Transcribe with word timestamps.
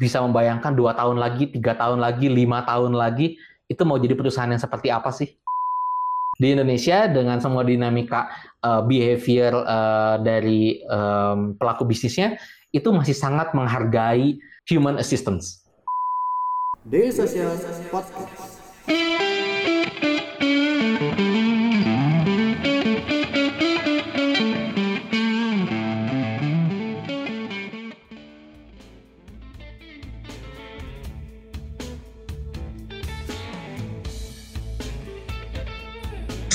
bisa 0.00 0.24
membayangkan 0.24 0.72
dua 0.72 0.96
tahun 0.96 1.20
lagi, 1.20 1.52
tiga 1.52 1.76
tahun 1.76 2.00
lagi, 2.00 2.32
lima 2.32 2.64
tahun 2.64 2.96
lagi 2.96 3.36
itu 3.68 3.82
mau 3.84 4.00
jadi 4.00 4.16
perusahaan 4.16 4.48
yang 4.48 4.58
seperti 4.58 4.88
apa 4.88 5.12
sih? 5.12 5.28
Di 6.40 6.56
Indonesia 6.56 7.04
dengan 7.04 7.36
semua 7.36 7.60
dinamika 7.60 8.32
uh, 8.64 8.80
behavior 8.80 9.60
uh, 9.60 10.16
dari 10.24 10.80
um, 10.88 11.52
pelaku 11.60 11.84
bisnisnya 11.84 12.40
itu 12.72 12.88
masih 12.88 13.12
sangat 13.12 13.52
menghargai 13.52 14.40
human 14.64 14.96
assistance. 14.96 15.60
Social 16.88 17.52
Podcast. 17.92 18.49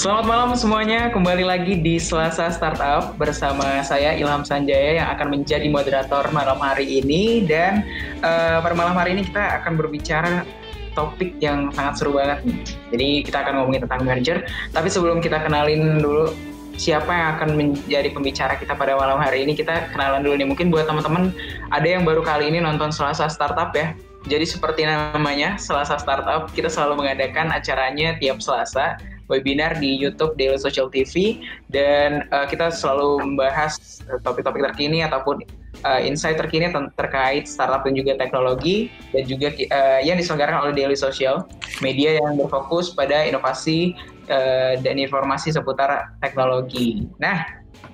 Selamat 0.06 0.30
malam 0.30 0.54
semuanya, 0.54 1.10
kembali 1.10 1.42
lagi 1.42 1.82
di 1.82 1.98
Selasa 1.98 2.54
Startup 2.54 3.18
bersama 3.18 3.82
saya 3.82 4.14
Ilham 4.14 4.46
Sanjaya 4.46 5.02
yang 5.02 5.10
akan 5.18 5.34
menjadi 5.34 5.66
moderator 5.66 6.30
malam 6.30 6.62
hari 6.62 7.02
ini 7.02 7.42
dan 7.42 7.82
uh, 8.22 8.62
pada 8.62 8.78
malam 8.78 8.94
hari 8.94 9.18
ini 9.18 9.26
kita 9.26 9.42
akan 9.58 9.74
berbicara 9.74 10.46
topik 10.94 11.34
yang 11.42 11.74
sangat 11.74 11.98
seru 11.98 12.14
banget 12.14 12.46
nih. 12.46 12.58
Jadi 12.94 13.10
kita 13.26 13.50
akan 13.50 13.54
ngomongin 13.58 13.82
tentang 13.90 14.06
merger, 14.06 14.38
tapi 14.78 14.94
sebelum 14.94 15.26
kita 15.26 15.42
kenalin 15.42 15.98
dulu 15.98 16.38
siapa 16.78 17.10
yang 17.10 17.28
akan 17.42 17.50
menjadi 17.58 18.14
pembicara 18.14 18.62
kita 18.62 18.78
pada 18.78 18.94
malam 19.02 19.18
hari 19.18 19.42
ini, 19.42 19.58
kita 19.58 19.90
kenalan 19.90 20.22
dulu 20.22 20.38
nih. 20.38 20.48
Mungkin 20.54 20.70
buat 20.70 20.86
teman-teman 20.86 21.34
ada 21.74 21.88
yang 21.90 22.06
baru 22.06 22.22
kali 22.22 22.54
ini 22.54 22.62
nonton 22.62 22.94
Selasa 22.94 23.26
Startup 23.26 23.74
ya. 23.74 23.98
Jadi 24.30 24.46
seperti 24.46 24.86
namanya, 24.86 25.58
Selasa 25.58 25.98
Startup, 25.98 26.46
kita 26.54 26.70
selalu 26.70 27.02
mengadakan 27.02 27.50
acaranya 27.50 28.22
tiap 28.22 28.38
Selasa 28.38 29.02
webinar 29.28 29.78
di 29.82 29.96
YouTube 29.98 30.38
Daily 30.38 30.58
Social 30.60 30.90
TV 30.90 31.42
dan 31.74 32.30
uh, 32.30 32.46
kita 32.46 32.70
selalu 32.70 33.22
membahas 33.26 34.02
topik-topik 34.22 34.62
terkini 34.72 35.02
ataupun 35.02 35.42
uh, 35.84 36.02
insight 36.02 36.38
terkini 36.40 36.70
terkait 36.96 37.50
startup 37.50 37.84
dan 37.84 37.94
juga 37.98 38.16
teknologi 38.16 38.94
dan 39.12 39.24
juga 39.26 39.52
uh, 39.52 40.00
yang 40.06 40.16
diselenggarakan 40.16 40.70
oleh 40.70 40.74
Daily 40.78 40.98
Social, 40.98 41.46
media 41.82 42.22
yang 42.22 42.38
berfokus 42.38 42.94
pada 42.94 43.26
inovasi 43.26 43.98
uh, 44.30 44.78
dan 44.80 44.96
informasi 45.02 45.52
seputar 45.52 46.16
teknologi. 46.22 47.10
Nah, 47.18 47.44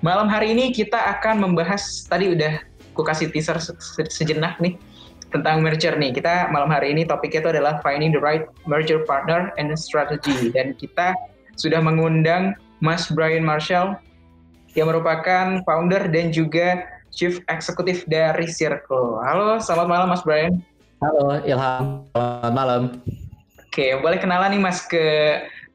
malam 0.03 0.27
hari 0.29 0.53
ini 0.53 0.75
kita 0.75 0.99
akan 1.19 1.41
membahas 1.41 2.05
tadi 2.05 2.31
udah 2.31 2.61
aku 2.91 3.07
kasih 3.07 3.31
teaser 3.31 3.55
sejenak 4.11 4.59
nih 4.59 4.75
tentang 5.31 5.63
merger 5.63 5.95
nih. 5.95 6.11
Kita 6.11 6.51
malam 6.51 6.67
hari 6.67 6.91
ini 6.91 7.07
topiknya 7.07 7.47
itu 7.47 7.49
adalah 7.57 7.73
finding 7.79 8.11
the 8.11 8.21
right 8.21 8.45
merger 8.67 9.01
partner 9.07 9.55
and 9.55 9.71
strategy. 9.79 10.51
Dan 10.51 10.75
kita 10.75 11.15
sudah 11.55 11.79
mengundang 11.79 12.53
Mas 12.83 13.07
Brian 13.09 13.41
Marshall 13.41 13.95
yang 14.75 14.91
merupakan 14.91 15.59
founder 15.63 16.07
dan 16.11 16.31
juga 16.31 16.83
Chief 17.11 17.43
Executive 17.51 18.07
dari 18.07 18.47
Circle. 18.47 19.19
Halo, 19.23 19.59
selamat 19.59 19.88
malam 19.88 20.07
Mas 20.11 20.23
Brian. 20.23 20.63
Halo 21.03 21.43
Ilham, 21.43 22.07
selamat 22.16 22.53
malam. 22.55 22.81
Oke, 23.67 23.99
boleh 23.99 24.19
kenalan 24.19 24.55
nih 24.55 24.61
Mas 24.61 24.83
ke 24.88 25.03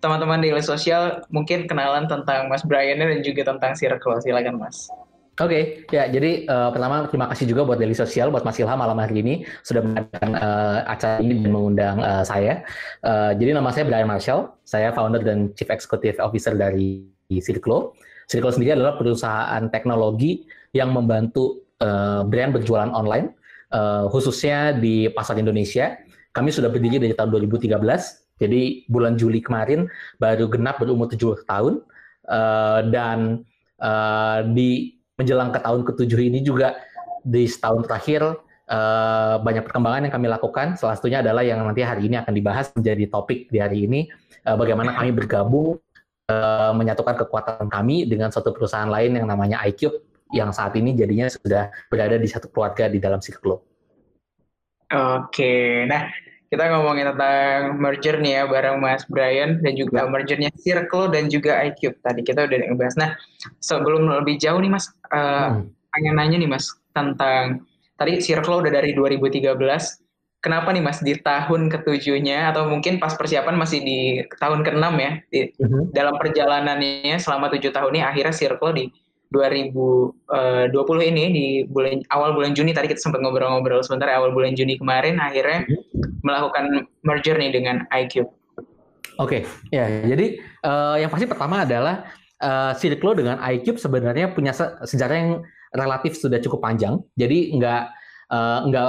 teman-teman 0.01 0.41
di 0.41 0.53
sosial, 0.61 1.25
mungkin 1.33 1.65
kenalan 1.65 2.09
tentang 2.09 2.49
Mas 2.49 2.65
Brian 2.65 3.01
dan 3.01 3.21
juga 3.25 3.49
tentang 3.49 3.73
Circle. 3.77 4.21
Silakan 4.25 4.61
Mas. 4.61 4.89
Oke, 5.37 5.85
okay, 5.85 5.93
ya 5.93 6.09
jadi 6.09 6.49
uh, 6.49 6.73
pertama 6.73 7.05
terima 7.13 7.29
kasih 7.29 7.45
juga 7.45 7.69
buat 7.69 7.77
Daily 7.77 7.93
Sosial, 7.93 8.33
buat 8.33 8.41
Mas 8.41 8.57
Ilham 8.57 8.81
malam 8.81 8.97
hari 8.97 9.21
ini 9.21 9.45
sudah 9.69 9.85
mengadakan 9.85 10.33
uh, 10.33 10.81
acara 10.89 11.21
ini 11.21 11.45
dan 11.45 11.53
mengundang 11.53 12.01
uh, 12.01 12.25
saya. 12.25 12.65
Uh, 13.05 13.37
jadi 13.37 13.53
nama 13.53 13.69
saya 13.69 13.85
Brian 13.85 14.09
Marshall, 14.09 14.57
saya 14.65 14.97
founder 14.97 15.21
dan 15.21 15.53
Chief 15.53 15.69
Executive 15.69 16.17
Officer 16.25 16.57
dari 16.57 17.05
Circlo. 17.29 17.93
Circlo 18.33 18.49
sendiri 18.49 18.81
adalah 18.81 18.97
perusahaan 18.97 19.61
teknologi 19.69 20.49
yang 20.73 20.97
membantu 20.97 21.69
uh, 21.85 22.25
brand 22.25 22.57
berjualan 22.57 22.89
online, 22.97 23.37
uh, 23.77 24.09
khususnya 24.09 24.73
di 24.73 25.13
pasar 25.13 25.37
Indonesia. 25.37 26.01
Kami 26.33 26.49
sudah 26.49 26.73
berdiri 26.73 26.97
dari 26.97 27.13
tahun 27.13 27.29
2013, 27.29 27.77
jadi 28.41 28.89
bulan 28.89 29.21
Juli 29.21 29.45
kemarin 29.45 29.85
baru 30.17 30.49
genap 30.49 30.81
berumur 30.81 31.13
7 31.13 31.45
tahun, 31.45 31.85
uh, 32.25 32.89
dan 32.89 33.45
uh, 33.85 34.41
di 34.57 34.96
menjelang 35.17 35.51
ke 35.53 35.59
tahun 35.61 35.83
ketujuh 35.85 36.21
ini 36.29 36.45
juga 36.45 36.77
di 37.25 37.49
setahun 37.49 37.89
terakhir 37.89 38.37
uh, 38.69 39.35
banyak 39.41 39.65
perkembangan 39.65 40.07
yang 40.07 40.15
kami 40.15 40.27
lakukan. 40.29 40.77
Salah 40.77 40.95
satunya 40.95 41.25
adalah 41.25 41.43
yang 41.43 41.65
nanti 41.65 41.83
hari 41.83 42.07
ini 42.07 42.21
akan 42.21 42.33
dibahas 42.33 42.71
menjadi 42.77 43.05
topik 43.11 43.49
di 43.49 43.59
hari 43.59 43.89
ini, 43.89 44.07
uh, 44.47 44.55
bagaimana 44.55 44.95
kami 44.95 45.11
bergabung 45.17 45.81
uh, 46.31 46.73
menyatukan 46.77 47.17
kekuatan 47.27 47.67
kami 47.73 48.07
dengan 48.07 48.31
suatu 48.31 48.53
perusahaan 48.53 48.89
lain 48.89 49.19
yang 49.19 49.27
namanya 49.27 49.65
iCube 49.67 50.05
yang 50.35 50.51
saat 50.51 50.75
ini 50.75 50.93
jadinya 50.93 51.31
sudah 51.31 51.71
berada 51.87 52.19
di 52.19 52.29
satu 52.29 52.51
keluarga 52.51 52.91
di 52.91 52.99
dalam 52.99 53.23
Circle. 53.23 53.63
Oke, 54.87 55.83
nah 55.91 56.07
kita 56.47 56.63
ngomongin 56.71 57.11
tentang 57.15 57.75
merger 57.83 58.23
nih 58.23 58.33
ya 58.39 58.43
bareng 58.47 58.79
Mas 58.79 59.03
Brian 59.11 59.59
dan 59.61 59.73
juga 59.75 60.07
ya. 60.07 60.11
mergernya 60.11 60.51
Circle 60.63 61.11
dan 61.11 61.27
juga 61.27 61.59
iCube 61.67 61.99
tadi 62.07 62.21
kita 62.23 62.47
udah 62.47 62.57
ngebahas. 62.71 62.95
Nah 62.95 63.11
sebelum 63.59 64.07
lebih 64.07 64.39
jauh 64.39 64.59
nih 64.63 64.71
Mas, 64.71 64.87
uh, 65.11 65.59
hmm. 65.59 65.67
pengen 65.91 66.15
nanya 66.15 66.37
nih 66.39 66.51
Mas 66.51 66.71
tentang 66.95 67.67
tadi 67.99 68.23
Circle 68.23 68.63
udah 68.63 68.73
dari 68.73 68.95
2013. 68.95 69.43
Kenapa 70.39 70.71
nih 70.71 70.85
Mas 70.85 71.03
di 71.03 71.19
tahun 71.19 71.67
ketujuhnya 71.67 72.55
atau 72.55 72.71
mungkin 72.71 73.03
pas 73.03 73.19
persiapan 73.19 73.59
masih 73.59 73.83
di 73.83 73.99
tahun 74.39 74.63
keenam 74.63 74.95
ya 74.95 75.19
di, 75.27 75.51
uh 75.59 75.67
-huh. 75.67 75.83
dalam 75.91 76.15
perjalanannya 76.23 77.19
selama 77.19 77.51
tujuh 77.51 77.75
tahun 77.75 77.99
ini 77.99 78.03
akhirnya 78.07 78.35
Circle 78.37 78.73
di 78.79 78.85
2020 79.35 80.71
eh, 80.71 81.07
ini 81.11 81.25
di 81.35 81.47
bulan 81.67 81.99
awal 82.15 82.39
bulan 82.39 82.55
Juni 82.55 82.71
tadi 82.71 82.87
kita 82.87 83.03
sempat 83.03 83.19
ngobrol-ngobrol 83.19 83.83
sebentar 83.83 84.07
awal 84.15 84.31
bulan 84.31 84.55
Juni 84.55 84.79
kemarin 84.79 85.19
akhirnya 85.19 85.67
hmm. 85.67 85.86
Melakukan 86.27 86.91
merger 87.07 87.39
nih 87.39 87.55
dengan 87.55 87.87
iCube. 87.95 88.27
Oke, 89.17 89.47
okay. 89.47 89.73
ya 89.73 89.89
jadi 90.05 90.37
uh, 90.67 91.01
yang 91.01 91.09
pasti 91.09 91.25
pertama 91.25 91.65
adalah 91.65 92.05
uh, 92.43 92.77
Circlo 92.77 93.17
dengan 93.17 93.41
iCube 93.55 93.81
sebenarnya 93.81 94.35
punya 94.37 94.53
se 94.53 94.67
sejarah 94.85 95.17
yang 95.17 95.33
relatif 95.73 96.21
sudah 96.21 96.37
cukup 96.43 96.61
panjang. 96.61 97.01
Jadi 97.17 97.57
nggak 97.57 97.83
uh, 98.29 98.59
nggak 98.69 98.89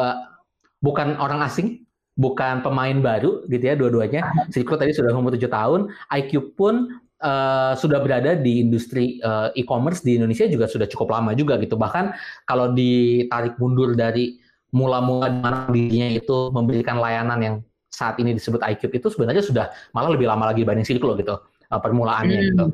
bukan 0.84 1.16
orang 1.16 1.40
asing, 1.48 1.88
bukan 2.20 2.60
pemain 2.60 3.00
baru 3.00 3.48
gitu 3.48 3.64
ya 3.64 3.80
dua-duanya. 3.80 4.52
Circlo 4.52 4.76
tadi 4.76 4.92
sudah 4.92 5.16
umur 5.16 5.32
tujuh 5.40 5.48
tahun, 5.48 5.88
iCube 6.12 6.60
pun 6.60 6.92
uh, 7.24 7.74
sudah 7.80 8.04
berada 8.04 8.36
di 8.36 8.60
industri 8.60 9.24
uh, 9.24 9.56
e-commerce 9.56 10.04
di 10.04 10.20
Indonesia 10.20 10.44
juga 10.50 10.68
sudah 10.68 10.92
cukup 10.92 11.16
lama 11.16 11.32
juga 11.38 11.56
gitu. 11.62 11.80
Bahkan 11.80 12.14
kalau 12.44 12.76
ditarik 12.76 13.56
mundur 13.62 13.96
dari 13.96 14.44
mula-mula 14.76 15.32
mana 15.32 15.68
dirinya 15.72 16.12
itu 16.12 16.52
memberikan 16.52 17.00
layanan 17.00 17.40
yang 17.40 17.56
saat 17.88 18.20
ini 18.20 18.36
disebut 18.36 18.62
iCube 18.76 18.94
itu 19.00 19.08
sebenarnya 19.10 19.42
sudah 19.42 19.66
malah 19.96 20.14
lebih 20.14 20.28
lama 20.28 20.52
lagi 20.52 20.62
dibanding 20.62 20.86
Circlo 20.86 21.16
gitu 21.18 21.40
uh, 21.72 21.80
permulaannya 21.82 22.38
hmm. 22.38 22.48
gitu. 22.52 22.66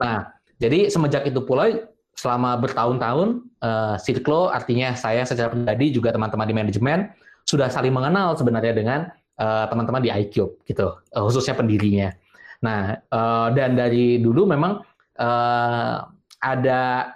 Nah, 0.00 0.32
jadi 0.58 0.88
semenjak 0.90 1.28
itu 1.28 1.44
pula 1.44 1.70
selama 2.16 2.60
bertahun-tahun 2.60 3.44
uh, 3.64 3.96
artinya 4.52 4.92
saya 4.96 5.24
secara 5.24 5.48
pribadi 5.48 5.94
juga 5.94 6.12
teman-teman 6.12 6.46
di 6.48 6.54
manajemen 6.54 6.98
sudah 7.48 7.72
saling 7.72 7.92
mengenal 7.92 8.36
sebenarnya 8.38 8.74
dengan 8.76 9.00
teman-teman 9.42 9.98
uh, 9.98 10.04
di 10.06 10.10
iCube 10.22 10.60
gitu, 10.68 10.94
uh, 10.94 11.22
khususnya 11.26 11.56
pendirinya. 11.58 12.14
Nah, 12.62 12.94
uh, 13.10 13.50
dan 13.50 13.74
dari 13.74 14.22
dulu 14.22 14.46
memang 14.46 14.78
uh, 15.18 15.96
ada 16.38 17.10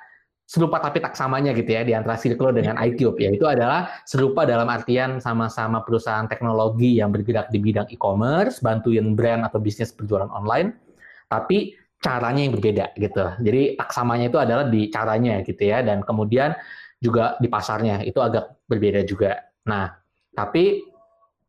serupa 0.47 0.79
tapi 0.79 1.03
tak 1.03 1.19
samanya 1.19 1.51
gitu 1.51 1.75
ya 1.75 1.83
di 1.83 1.91
antara 1.91 2.15
Circle 2.15 2.55
dengan 2.55 2.79
iCube 2.79 3.19
yaitu 3.19 3.51
adalah 3.51 3.91
serupa 4.07 4.47
dalam 4.47 4.71
artian 4.71 5.19
sama-sama 5.19 5.83
perusahaan 5.83 6.31
teknologi 6.31 7.03
yang 7.03 7.11
bergerak 7.11 7.51
di 7.51 7.59
bidang 7.59 7.91
e-commerce, 7.91 8.63
bantuin 8.63 9.19
brand 9.19 9.43
atau 9.43 9.59
bisnis 9.59 9.91
berjualan 9.91 10.31
online, 10.31 10.79
tapi 11.27 11.75
caranya 11.99 12.47
yang 12.47 12.55
berbeda 12.55 12.95
gitu. 12.95 13.27
Jadi 13.43 13.75
tak 13.75 13.91
samanya 13.91 14.31
itu 14.31 14.39
adalah 14.39 14.65
di 14.71 14.87
caranya 14.87 15.43
gitu 15.43 15.63
ya 15.67 15.83
dan 15.83 16.07
kemudian 16.07 16.55
juga 17.03 17.35
di 17.43 17.51
pasarnya 17.51 18.07
itu 18.07 18.23
agak 18.23 18.63
berbeda 18.71 19.03
juga. 19.03 19.43
Nah, 19.67 19.91
tapi 20.31 20.87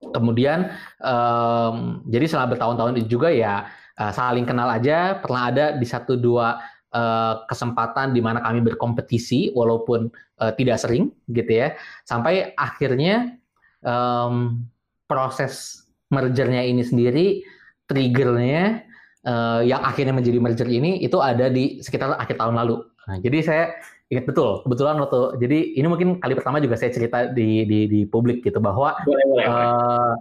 kemudian 0.02 0.74
um, 1.06 2.02
jadi 2.10 2.26
selama 2.26 2.58
bertahun-tahun 2.58 2.94
itu 2.98 3.18
juga 3.18 3.30
ya 3.30 3.70
uh, 3.98 4.14
saling 4.14 4.46
kenal 4.46 4.70
aja 4.70 5.22
pernah 5.22 5.50
ada 5.50 5.66
di 5.78 5.86
satu 5.86 6.18
dua 6.18 6.58
uh, 6.98 7.46
kesempatan 7.46 8.18
di 8.18 8.26
mana 8.26 8.42
kami 8.42 8.66
berkompetisi 8.66 9.54
walaupun 9.54 10.10
uh, 10.42 10.52
tidak 10.58 10.82
sering 10.82 11.14
gitu 11.30 11.62
ya 11.62 11.78
sampai 12.10 12.58
akhirnya 12.58 13.38
um, 13.86 14.66
proses 15.06 15.86
mergernya 16.10 16.66
ini 16.66 16.82
sendiri 16.82 17.46
triggernya 17.86 18.82
uh, 19.30 19.62
yang 19.62 19.86
akhirnya 19.86 20.18
menjadi 20.18 20.42
merger 20.42 20.68
ini 20.68 21.06
itu 21.06 21.22
ada 21.22 21.54
di 21.54 21.80
sekitar 21.86 22.18
akhir 22.18 22.42
tahun 22.42 22.58
lalu. 22.58 22.82
Nah, 23.08 23.24
jadi 23.24 23.38
saya 23.40 23.64
Ingat 24.08 24.24
betul, 24.24 24.64
kebetulan 24.64 24.96
waktu 25.04 25.36
jadi 25.44 25.58
ini 25.84 25.88
mungkin 25.92 26.24
kali 26.24 26.32
pertama 26.32 26.64
juga 26.64 26.80
saya 26.80 26.96
cerita 26.96 27.28
di 27.28 27.68
di, 27.68 27.80
di 27.92 28.00
publik 28.08 28.40
gitu 28.40 28.64
bahwa 28.64 28.96
boleh, 29.04 29.26
boleh, 29.28 29.44
uh, 29.44 29.52
boleh. 29.52 30.16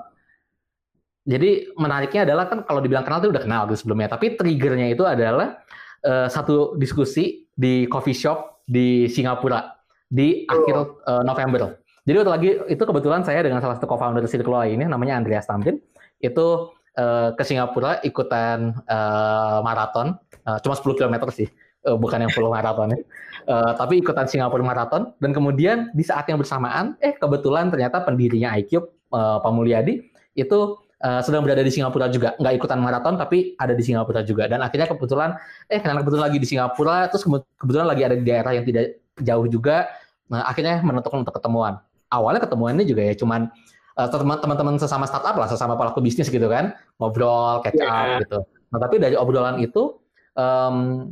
jadi 1.23 1.51
menariknya 1.79 2.27
adalah 2.27 2.51
kan 2.51 2.67
kalau 2.67 2.83
dibilang 2.83 3.07
kenal 3.07 3.23
itu 3.23 3.31
udah 3.31 3.43
kenal 3.47 3.63
gitu 3.71 3.87
sebelumnya, 3.87 4.11
tapi 4.11 4.35
triggernya 4.35 4.91
itu 4.91 5.07
adalah 5.07 5.63
uh, 6.07 6.29
satu 6.31 6.79
diskusi 6.79 7.51
di 7.51 7.91
coffee 7.91 8.15
shop 8.15 8.63
di 8.63 9.11
Singapura 9.11 9.75
di 10.07 10.47
oh. 10.47 10.55
akhir 10.55 10.77
uh, 11.05 11.23
November. 11.27 11.83
Jadi 12.07 12.17
waktu 12.23 12.33
lagi 12.33 12.51
itu 12.71 12.83
kebetulan 12.87 13.27
saya 13.27 13.43
dengan 13.43 13.59
salah 13.59 13.75
satu 13.75 13.91
co-founder 13.91 14.23
Circle 14.31 14.71
ini 14.71 14.87
namanya 14.87 15.19
Andreas 15.19 15.51
Tamrin 15.51 15.83
itu 16.23 16.71
uh, 16.95 17.35
ke 17.35 17.43
Singapura 17.43 17.99
ikutan 18.07 18.79
uh, 18.87 19.59
maraton, 19.67 20.15
uh, 20.47 20.59
cuma 20.63 20.79
10 20.79 20.95
km 20.95 21.27
sih 21.35 21.51
uh, 21.87 21.99
bukan 21.99 22.23
yang 22.23 22.31
full 22.31 22.47
maraton 22.47 22.95
ya. 22.95 23.01
Uh, 23.47 23.73
tapi 23.79 24.03
ikutan 24.03 24.27
Singapura 24.27 24.59
Marathon 24.67 25.15
dan 25.23 25.31
kemudian 25.31 25.95
di 25.95 26.03
saat 26.03 26.27
yang 26.27 26.43
bersamaan 26.43 26.99
eh 26.99 27.15
kebetulan 27.15 27.71
ternyata 27.71 28.03
pendirinya 28.03 28.59
iCube 28.59 28.91
uh, 29.15 29.39
Pak 29.39 29.53
Mulyadi 29.55 30.03
itu 30.35 30.59
uh, 31.03 31.21
sedang 31.21 31.43
berada 31.45 31.61
di 31.61 31.73
Singapura 31.73 32.09
juga. 32.09 32.33
Nggak 32.41 32.55
ikutan 32.63 32.79
maraton 32.81 33.15
tapi 33.21 33.59
ada 33.59 33.73
di 33.77 33.83
Singapura 33.85 34.23
juga. 34.25 34.49
Dan 34.49 34.63
akhirnya 34.65 34.89
kebetulan 34.89 35.37
eh 35.69 35.81
karena 35.81 36.01
kebetulan 36.01 36.25
lagi 36.31 36.39
di 36.41 36.49
Singapura 36.49 37.11
terus 37.13 37.25
kebetulan 37.61 37.87
lagi 37.89 38.03
ada 38.07 38.17
di 38.17 38.25
daerah 38.25 38.53
yang 38.57 38.65
tidak 38.65 39.01
jauh 39.21 39.49
juga 39.49 39.89
nah 40.27 40.43
akhirnya 40.43 40.83
menentukan 40.83 41.23
untuk 41.23 41.35
ketemuan. 41.37 41.79
Awalnya 42.11 42.43
ketemuannya 42.43 42.85
juga 42.87 43.03
ya 43.07 43.15
cuman 43.15 43.51
uh, 43.99 44.09
teman-teman 44.11 44.75
sesama 44.79 45.07
startup 45.07 45.39
lah 45.39 45.49
sesama 45.51 45.79
pelaku 45.79 46.03
bisnis 46.03 46.31
gitu 46.31 46.47
kan. 46.51 46.75
Ngobrol 46.99 47.63
catch 47.63 47.79
up 47.83 47.87
yeah. 47.87 48.19
gitu. 48.23 48.39
Nah 48.75 48.79
tapi 48.83 48.99
dari 48.99 49.15
obrolan 49.15 49.63
itu 49.63 49.95
um, 50.35 51.11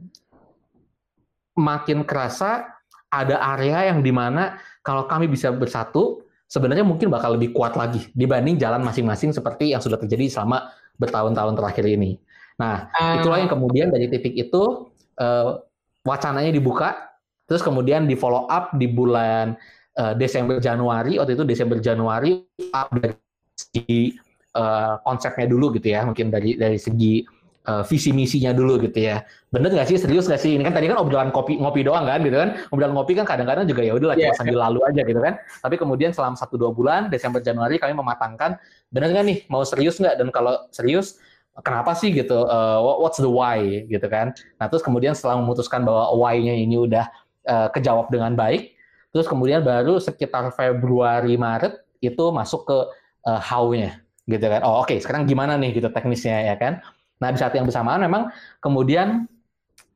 makin 1.55 2.03
kerasa 2.03 2.75
ada 3.15 3.39
area 3.55 3.95
yang 3.95 4.03
di 4.03 4.11
mana 4.11 4.59
kalau 4.83 5.07
kami 5.07 5.31
bisa 5.31 5.55
bersatu, 5.55 6.24
sebenarnya 6.49 6.85
mungkin 6.87 7.11
bakal 7.11 7.35
lebih 7.35 7.53
kuat 7.57 7.75
lagi 7.75 8.05
dibanding 8.13 8.61
jalan 8.61 8.85
masing-masing 8.85 9.35
seperti 9.35 9.73
yang 9.73 9.83
sudah 9.83 9.99
terjadi 9.99 10.31
selama 10.31 10.71
bertahun-tahun 11.01 11.55
terakhir 11.59 11.85
ini. 11.91 12.21
Nah, 12.61 12.91
uh. 12.95 13.19
itulah 13.19 13.43
yang 13.43 13.51
kemudian 13.51 13.91
dari 13.91 14.07
titik 14.07 14.35
itu 14.39 14.93
uh, 15.19 15.59
wacananya 16.07 16.55
dibuka, 16.55 17.19
terus 17.51 17.65
kemudian 17.65 18.07
di 18.07 18.15
follow 18.15 18.47
up 18.47 18.77
di 18.79 18.87
bulan 18.87 19.59
uh, 19.99 20.15
Desember 20.15 20.63
Januari, 20.63 21.19
waktu 21.19 21.35
itu 21.35 21.43
Desember 21.43 21.83
Januari 21.83 22.47
up 22.71 22.89
dari 22.95 23.17
segi 23.59 24.15
uh, 24.55 25.03
konsepnya 25.03 25.51
dulu 25.51 25.75
gitu 25.75 25.91
ya, 25.91 26.07
mungkin 26.07 26.31
dari 26.31 26.55
dari 26.55 26.79
segi 26.79 27.27
uh, 27.69 27.83
visi 27.85 28.11
misinya 28.13 28.53
dulu 28.53 28.81
gitu 28.85 28.99
ya. 29.09 29.25
Bener 29.53 29.73
nggak 29.73 29.89
sih 29.89 29.97
serius 30.01 30.29
nggak 30.29 30.41
sih 30.41 30.57
ini 30.57 30.63
kan 30.65 30.75
tadi 30.77 30.89
kan 30.89 30.99
obrolan 31.01 31.31
kopi 31.33 31.61
ngopi 31.61 31.85
doang 31.85 32.05
kan 32.05 32.21
gitu 32.25 32.37
kan 32.37 32.61
obrolan 32.73 32.93
ngopi 32.97 33.13
kan 33.17 33.25
kadang-kadang 33.27 33.65
juga 33.69 33.83
ya 33.85 33.93
udahlah 33.97 34.17
yeah. 34.17 34.33
cuma 34.33 34.39
sambil 34.41 34.59
lalu 34.61 34.81
aja 34.89 35.03
gitu 35.05 35.21
kan. 35.21 35.35
Tapi 35.63 35.75
kemudian 35.81 36.11
selama 36.13 36.37
satu 36.37 36.55
dua 36.61 36.71
bulan 36.71 37.09
Desember 37.09 37.41
Januari 37.41 37.77
kami 37.81 37.97
mematangkan 37.97 38.57
bener 38.93 39.09
nggak 39.13 39.25
nih 39.27 39.39
mau 39.51 39.65
serius 39.67 39.99
nggak 39.99 40.15
dan 40.21 40.29
kalau 40.31 40.55
serius 40.71 41.19
kenapa 41.63 41.95
sih 41.95 42.11
gitu 42.11 42.51
uh, 42.51 42.83
what's 42.99 43.23
the 43.23 43.31
why 43.31 43.87
gitu 43.87 44.07
kan. 44.11 44.35
Nah 44.59 44.67
terus 44.67 44.83
kemudian 44.83 45.15
setelah 45.15 45.39
memutuskan 45.39 45.87
bahwa 45.87 46.11
why-nya 46.19 46.51
ini 46.51 46.83
udah 46.83 47.07
uh, 47.47 47.69
kejawab 47.71 48.11
dengan 48.11 48.35
baik, 48.35 48.75
terus 49.15 49.31
kemudian 49.31 49.63
baru 49.63 50.03
sekitar 50.03 50.51
Februari 50.51 51.39
Maret 51.39 51.79
itu 52.03 52.25
masuk 52.35 52.67
ke 52.67 52.79
uh, 53.31 53.39
how-nya 53.39 54.03
gitu 54.27 54.43
kan. 54.51 54.67
Oh 54.67 54.83
oke 54.83 54.91
okay, 54.91 54.99
sekarang 54.99 55.31
gimana 55.31 55.55
nih 55.55 55.79
gitu 55.79 55.89
teknisnya 55.95 56.43
ya 56.43 56.59
kan. 56.59 56.83
Nah 57.23 57.29
di 57.31 57.39
saat 57.39 57.55
yang 57.55 57.69
bersamaan 57.69 58.01
memang 58.03 58.33
kemudian 58.59 59.29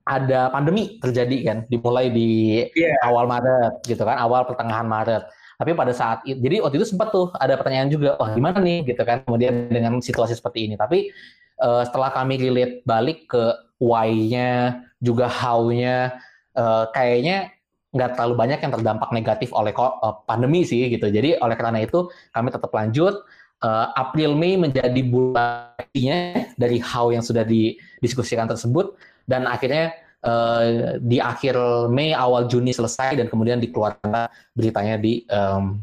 ada 0.08 0.48
pandemi 0.48 0.96
terjadi 0.96 1.36
kan, 1.44 1.58
dimulai 1.68 2.08
di 2.08 2.64
yeah. 2.72 2.96
awal 3.04 3.28
Maret 3.28 3.84
gitu 3.84 4.00
kan, 4.08 4.16
awal 4.16 4.48
pertengahan 4.48 4.88
Maret. 4.88 5.28
Tapi 5.60 5.76
pada 5.76 5.92
saat 5.92 6.24
itu, 6.24 6.38
jadi 6.40 6.64
waktu 6.64 6.80
itu 6.80 6.96
sempat 6.96 7.12
tuh 7.12 7.28
ada 7.36 7.58
pertanyaan 7.60 7.92
juga, 7.92 8.16
wah 8.16 8.32
gimana 8.32 8.56
nih 8.62 8.88
gitu 8.88 9.02
kan, 9.04 9.20
kemudian 9.28 9.68
dengan 9.68 10.00
situasi 10.00 10.32
seperti 10.32 10.70
ini. 10.70 10.80
Tapi 10.80 11.12
uh, 11.60 11.84
setelah 11.84 12.08
kami 12.14 12.40
relate 12.40 12.80
balik 12.88 13.28
ke 13.28 13.52
why-nya, 13.82 14.80
juga 15.02 15.28
how-nya, 15.28 16.16
uh, 16.56 16.88
kayaknya 16.94 17.52
nggak 17.92 18.16
terlalu 18.16 18.34
banyak 18.38 18.58
yang 18.64 18.72
terdampak 18.80 19.10
negatif 19.12 19.50
oleh 19.52 19.76
uh, 19.76 20.24
pandemi 20.24 20.64
sih 20.64 20.88
gitu. 20.88 21.10
Jadi 21.10 21.36
oleh 21.36 21.56
karena 21.58 21.84
itu 21.84 22.08
kami 22.32 22.48
tetap 22.48 22.72
lanjut, 22.72 23.18
uh, 23.62 23.87
April 23.94 24.34
Mei 24.34 24.58
menjadi 24.58 25.00
bulannya 25.02 26.52
dari 26.55 26.78
how 26.82 27.10
yang 27.10 27.22
sudah 27.25 27.43
didiskusikan 27.43 28.46
tersebut. 28.46 28.94
Dan 29.28 29.44
akhirnya 29.44 29.93
uh, 30.25 30.96
di 31.02 31.20
akhir 31.20 31.58
Mei 31.93 32.16
awal 32.16 32.49
Juni 32.49 32.72
selesai 32.72 33.19
dan 33.19 33.26
kemudian 33.28 33.60
dikeluarkan 33.60 34.31
beritanya 34.56 34.96
di 34.96 35.22
um, 35.28 35.82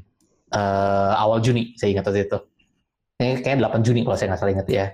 uh, 0.52 1.14
awal 1.16 1.40
Juni. 1.44 1.76
Saya 1.78 1.96
ingat 1.96 2.10
waktu 2.10 2.28
itu. 2.28 2.40
Ini 3.16 3.40
kayaknya 3.40 3.72
8 3.72 3.86
Juni 3.86 4.04
kalau 4.04 4.18
saya 4.20 4.28
nggak 4.34 4.42
salah 4.44 4.54
ingat 4.54 4.68
ya. 4.68 4.86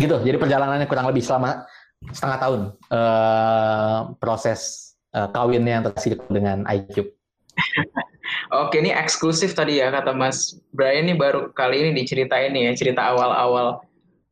Gitu. 0.00 0.16
Jadi 0.16 0.36
perjalanannya 0.36 0.86
kurang 0.88 1.08
lebih 1.08 1.24
selama 1.24 1.64
setengah 2.08 2.38
tahun 2.40 2.60
uh, 2.88 3.98
proses 4.16 4.92
uh, 5.12 5.28
kawinnya 5.28 5.80
yang 5.80 5.84
tersirkel 5.84 6.24
dengan 6.32 6.64
iCube 6.72 7.12
Oke, 8.50 8.82
ini 8.82 8.90
eksklusif 8.90 9.54
tadi 9.54 9.78
ya 9.78 9.94
kata 9.94 10.10
Mas 10.10 10.58
Brian 10.74 11.06
ini 11.06 11.14
baru 11.14 11.54
kali 11.54 11.86
ini 11.86 11.90
diceritain 12.02 12.50
nih 12.50 12.70
ya 12.70 12.72
cerita 12.74 13.14
awal-awal 13.14 13.78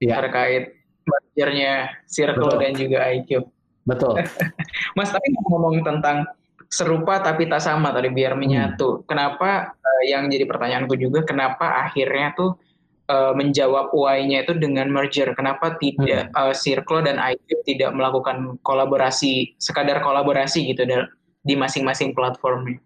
ya. 0.02 0.18
terkait 0.18 0.74
mergernya 1.06 1.94
Circle 2.10 2.50
Betul. 2.50 2.60
dan 2.66 2.72
juga 2.74 2.98
IQ. 3.14 3.30
Betul. 3.86 4.18
Mas 4.98 5.14
tapi 5.14 5.30
ngomong 5.46 5.86
tentang 5.86 6.26
serupa 6.66 7.22
tapi 7.22 7.48
tak 7.48 7.62
sama 7.62 7.94
tadi 7.94 8.10
biar 8.10 8.34
hmm. 8.34 8.40
menyatu. 8.42 8.88
Hmm. 8.90 9.02
Kenapa 9.06 9.72
uh, 9.78 10.02
yang 10.04 10.26
jadi 10.26 10.44
pertanyaanku 10.50 10.98
juga 10.98 11.22
kenapa 11.22 11.86
akhirnya 11.86 12.34
tuh 12.34 12.58
uh, 13.06 13.32
menjawab 13.38 13.94
why-nya 13.94 14.42
itu 14.42 14.58
dengan 14.58 14.90
merger? 14.90 15.30
Kenapa 15.38 15.78
tidak 15.78 16.34
hmm. 16.34 16.36
uh, 16.36 16.54
Circle 16.58 17.06
dan 17.06 17.22
IQ 17.22 17.62
tidak 17.70 17.94
melakukan 17.94 18.58
kolaborasi 18.66 19.54
sekadar 19.62 20.02
kolaborasi 20.02 20.74
gitu 20.74 20.82
di 21.46 21.54
masing-masing 21.54 22.18
platformnya? 22.18 22.82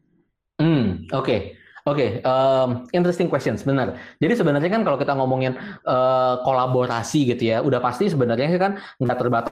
Hmm, 0.62 1.10
oke. 1.10 1.26
Okay. 1.26 1.40
Oke, 1.82 2.22
okay, 2.22 2.22
um, 2.22 2.86
interesting 2.94 3.26
questions, 3.26 3.66
benar. 3.66 3.98
Jadi 4.22 4.38
sebenarnya 4.38 4.70
kan 4.70 4.86
kalau 4.86 4.94
kita 4.94 5.18
ngomongin 5.18 5.58
uh, 5.82 6.38
kolaborasi 6.46 7.34
gitu 7.34 7.50
ya, 7.50 7.58
udah 7.58 7.82
pasti 7.82 8.06
sebenarnya 8.06 8.54
kan 8.54 8.78
nggak 9.02 9.18
terbatas. 9.18 9.50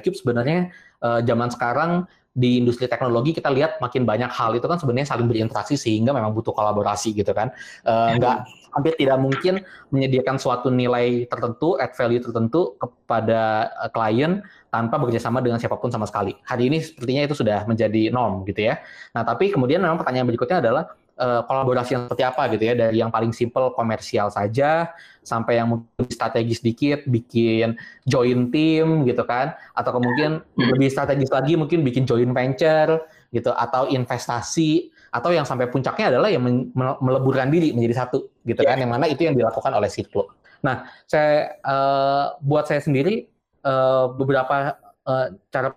Cube 0.00 0.16
sebenarnya 0.16 0.72
uh, 1.04 1.20
zaman 1.20 1.52
sekarang 1.52 2.08
di 2.34 2.58
industri 2.58 2.88
teknologi 2.90 3.30
kita 3.30 3.52
lihat 3.52 3.76
makin 3.78 4.02
banyak 4.08 4.26
hal 4.32 4.56
itu 4.58 4.66
kan 4.66 4.80
sebenarnya 4.80 5.06
saling 5.06 5.30
berinteraksi 5.30 5.78
sehingga 5.78 6.10
memang 6.10 6.34
butuh 6.34 6.50
kolaborasi 6.50 7.14
gitu 7.14 7.30
kan 7.30 7.54
uh, 7.86 8.10
nggak 8.18 8.42
hampir 8.74 8.98
tidak 8.98 9.18
mungkin 9.22 9.62
menyediakan 9.94 10.36
suatu 10.36 10.68
nilai 10.68 11.30
tertentu 11.30 11.78
add 11.78 11.94
value 11.94 12.20
tertentu 12.20 12.74
kepada 12.76 13.70
uh, 13.78 13.90
klien 13.94 14.42
tanpa 14.74 14.98
bekerjasama 14.98 15.38
dengan 15.38 15.62
siapa 15.62 15.78
pun 15.78 15.94
sama 15.94 16.04
sekali. 16.10 16.34
Hari 16.42 16.66
ini 16.66 16.82
sepertinya 16.82 17.22
itu 17.30 17.34
sudah 17.38 17.62
menjadi 17.64 18.10
norm 18.10 18.42
gitu 18.44 18.66
ya. 18.66 18.82
Nah 19.14 19.22
tapi 19.22 19.54
kemudian 19.54 19.78
memang 19.78 20.02
pertanyaan 20.02 20.26
berikutnya 20.26 20.58
adalah 20.58 20.84
uh, 21.18 21.46
kolaborasi 21.46 21.94
yang 21.94 22.02
seperti 22.10 22.24
apa 22.26 22.42
gitu 22.50 22.62
ya? 22.66 22.74
Dari 22.74 22.98
yang 22.98 23.14
paling 23.14 23.30
simple 23.30 23.70
komersial 23.78 24.34
saja 24.34 24.90
sampai 25.22 25.62
yang 25.62 25.70
mungkin 25.70 26.10
strategis 26.10 26.60
dikit 26.60 27.06
bikin 27.06 27.78
joint 28.04 28.50
team 28.50 29.06
gitu 29.06 29.22
kan? 29.22 29.54
Atau 29.78 29.94
kemudian 29.94 30.42
lebih 30.58 30.90
strategis 30.90 31.30
lagi 31.30 31.54
mungkin 31.54 31.86
bikin 31.86 32.04
joint 32.04 32.34
venture 32.34 33.06
gitu 33.34 33.50
atau 33.50 33.90
investasi 33.90 34.94
atau 35.10 35.30
yang 35.34 35.42
sampai 35.42 35.66
puncaknya 35.66 36.14
adalah 36.14 36.30
yang 36.30 36.42
meleburkan 37.02 37.50
diri 37.50 37.74
menjadi 37.74 38.06
satu 38.06 38.30
gitu 38.46 38.62
yeah. 38.62 38.74
kan 38.74 38.82
yang 38.82 38.90
mana 38.94 39.10
itu 39.10 39.26
yang 39.26 39.34
dilakukan 39.34 39.74
oleh 39.74 39.90
Circle. 39.90 40.30
Nah, 40.62 40.88
saya 41.10 41.58
uh, 41.66 42.38
buat 42.40 42.70
saya 42.70 42.80
sendiri 42.80 43.26
uh, 43.66 44.10
beberapa 44.14 44.78
uh, 45.06 45.26
cara 45.50 45.74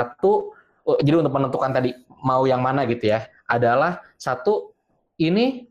satu 0.00 0.56
uh, 0.88 0.98
jadi 1.04 1.20
untuk 1.20 1.32
menentukan 1.36 1.70
tadi 1.70 1.92
mau 2.24 2.48
yang 2.48 2.64
mana 2.64 2.88
gitu 2.88 3.12
ya 3.12 3.28
adalah 3.46 4.00
satu 4.16 4.72
ini 5.20 5.68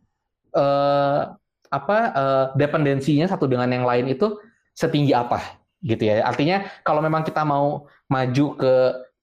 uh, 0.54 1.34
apa 1.72 1.98
uh, 2.12 2.46
dependensinya 2.56 3.26
satu 3.26 3.48
dengan 3.48 3.68
yang 3.72 3.88
lain 3.88 4.12
itu 4.12 4.38
setinggi 4.76 5.16
apa 5.16 5.62
gitu 5.82 6.08
ya. 6.08 6.24
Artinya 6.24 6.68
kalau 6.86 7.02
memang 7.02 7.26
kita 7.26 7.42
mau 7.42 7.90
maju 8.12 8.46
ke 8.60 8.74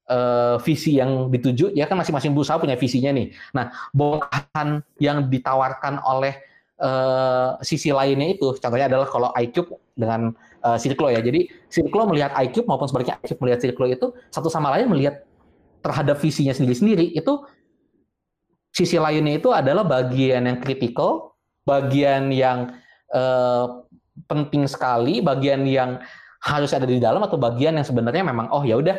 uh, 0.08 0.56
visi 0.64 0.98
yang 0.98 1.28
dituju 1.28 1.76
ya 1.76 1.84
kan 1.86 2.00
masing-masing 2.00 2.32
berusaha 2.32 2.58
punya 2.58 2.74
visinya 2.74 3.12
nih. 3.14 3.32
Nah, 3.54 3.70
bongkahan 3.92 4.82
yang 4.98 5.28
ditawarkan 5.28 6.00
oleh 6.02 6.34
uh, 6.80 7.60
sisi 7.60 7.92
lainnya 7.92 8.34
itu 8.34 8.56
contohnya 8.56 8.88
adalah 8.88 9.06
kalau 9.06 9.30
iCube 9.36 9.76
dengan 9.94 10.32
uh, 10.64 10.78
Circlo 10.80 11.12
ya. 11.12 11.20
Jadi 11.20 11.52
Circlo 11.68 12.08
melihat 12.08 12.34
iCube 12.48 12.66
maupun 12.66 12.88
sebaliknya 12.88 13.20
iCube 13.22 13.40
melihat 13.44 13.60
Circlo 13.62 13.86
itu 13.86 14.06
satu 14.32 14.48
sama 14.48 14.72
lain 14.74 14.88
melihat 14.90 15.22
terhadap 15.84 16.18
visinya 16.18 16.50
sendiri-sendiri 16.50 17.14
itu 17.14 17.46
sisi 18.74 18.98
lainnya 18.98 19.38
itu 19.38 19.50
adalah 19.54 19.86
bagian 19.86 20.46
yang 20.46 20.58
kritikal, 20.58 21.34
bagian 21.62 22.30
yang 22.34 22.74
uh, 23.14 23.86
penting 24.26 24.66
sekali, 24.66 25.22
bagian 25.22 25.62
yang 25.66 26.02
harus 26.38 26.70
ada 26.70 26.86
di 26.86 27.02
dalam 27.02 27.18
atau 27.22 27.34
bagian 27.34 27.74
yang 27.74 27.86
sebenarnya 27.86 28.22
memang 28.22 28.46
oh 28.54 28.62
ya 28.62 28.78
udah 28.78 28.94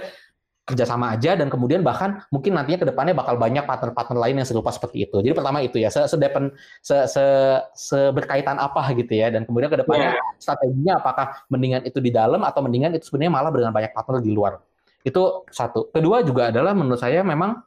kerjasama 0.69 1.17
aja 1.17 1.33
dan 1.33 1.49
kemudian 1.49 1.81
bahkan 1.81 2.21
mungkin 2.29 2.53
nantinya 2.53 2.85
ke 2.85 2.87
depannya 2.93 3.17
bakal 3.17 3.35
banyak 3.41 3.65
partner-partner 3.65 4.17
lain 4.21 4.35
yang 4.37 4.47
serupa 4.47 4.69
seperti 4.69 5.09
itu. 5.09 5.17
Jadi 5.19 5.33
pertama 5.33 5.65
itu 5.65 5.81
ya, 5.81 5.89
se 5.89 6.05
sedepen, 6.05 6.53
se 6.85 7.09
se 7.09 7.25
seberkaitan 7.73 8.61
apa 8.61 8.93
gitu 8.93 9.09
ya, 9.09 9.33
dan 9.33 9.49
kemudian 9.49 9.73
ke 9.73 9.81
depannya 9.81 10.13
yeah. 10.13 10.37
strateginya 10.37 11.01
apakah 11.01 11.41
mendingan 11.49 11.81
itu 11.83 11.97
di 11.97 12.13
dalam 12.13 12.45
atau 12.45 12.61
mendingan 12.61 12.93
itu 12.93 13.09
sebenarnya 13.09 13.33
malah 13.33 13.49
dengan 13.49 13.73
banyak 13.73 13.91
partner 13.91 14.21
di 14.21 14.31
luar. 14.31 14.61
Itu 15.01 15.49
satu. 15.49 15.89
Kedua 15.89 16.21
juga 16.21 16.53
adalah 16.53 16.77
menurut 16.77 17.01
saya 17.01 17.25
memang 17.25 17.65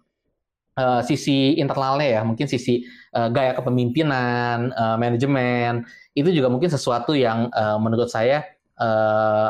uh, 0.78 1.00
sisi 1.02 1.58
internalnya 1.58 2.08
ya, 2.08 2.20
mungkin 2.22 2.46
sisi 2.46 2.86
uh, 3.16 3.28
gaya 3.32 3.56
kepemimpinan, 3.58 4.70
uh, 4.72 4.96
manajemen 5.00 5.84
itu 6.12 6.28
juga 6.28 6.52
mungkin 6.52 6.68
sesuatu 6.68 7.16
yang 7.16 7.48
uh, 7.56 7.80
menurut 7.80 8.12
saya 8.12 8.44
uh, 8.76 9.48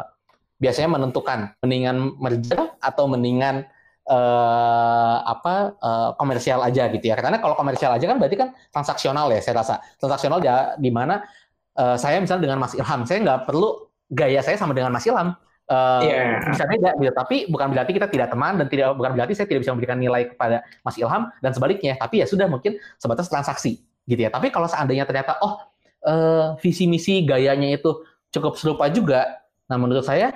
biasanya 0.62 0.94
menentukan 0.94 1.58
mendingan 1.58 2.14
merger 2.22 2.70
atau 2.78 3.10
mendingan 3.10 3.66
uh, 4.06 5.16
apa 5.26 5.74
uh, 5.82 6.10
komersial 6.14 6.62
aja 6.62 6.86
gitu 6.94 7.02
ya. 7.02 7.18
Karena 7.18 7.42
kalau 7.42 7.58
komersial 7.58 7.90
aja 7.90 8.06
kan 8.06 8.22
berarti 8.22 8.38
kan 8.38 8.54
transaksional 8.70 9.26
ya 9.34 9.42
saya 9.42 9.58
rasa. 9.58 9.82
Transaksional 9.98 10.38
ya 10.38 10.78
di 10.78 10.94
mana 10.94 11.26
uh, 11.74 11.98
saya 11.98 12.22
misalnya 12.22 12.46
dengan 12.46 12.58
Mas 12.62 12.78
Ilham, 12.78 13.02
saya 13.02 13.18
nggak 13.26 13.50
perlu 13.50 13.90
gaya 14.14 14.38
saya 14.38 14.54
sama 14.54 14.70
dengan 14.70 14.94
Mas 14.94 15.06
Ilham. 15.06 15.34
Uh, 15.70 16.02
yeah. 16.04 16.42
bisa 16.52 16.66
beda 16.66 16.90
gitu 16.98 17.14
tapi 17.14 17.36
bukan 17.46 17.70
berarti 17.70 17.94
kita 17.94 18.10
tidak 18.10 18.34
teman 18.34 18.58
dan 18.60 18.66
tidak 18.66 18.92
bukan 18.98 19.14
berarti 19.14 19.32
saya 19.32 19.46
tidak 19.46 19.62
bisa 19.62 19.72
memberikan 19.72 19.94
nilai 19.94 20.34
kepada 20.34 20.66
Mas 20.82 20.98
Ilham 20.98 21.30
dan 21.38 21.54
sebaliknya 21.54 21.94
tapi 21.96 22.18
ya 22.18 22.26
sudah 22.26 22.50
mungkin 22.50 22.76
sebatas 22.98 23.30
transaksi 23.30 23.80
gitu 24.04 24.20
ya 24.20 24.28
tapi 24.28 24.50
kalau 24.50 24.66
seandainya 24.66 25.06
ternyata 25.06 25.38
oh 25.38 25.62
uh, 26.04 26.58
visi 26.58 26.90
misi 26.90 27.22
gayanya 27.22 27.78
itu 27.78 28.04
cukup 28.34 28.58
serupa 28.58 28.90
juga 28.90 29.38
nah 29.70 29.78
menurut 29.78 30.02
saya 30.02 30.34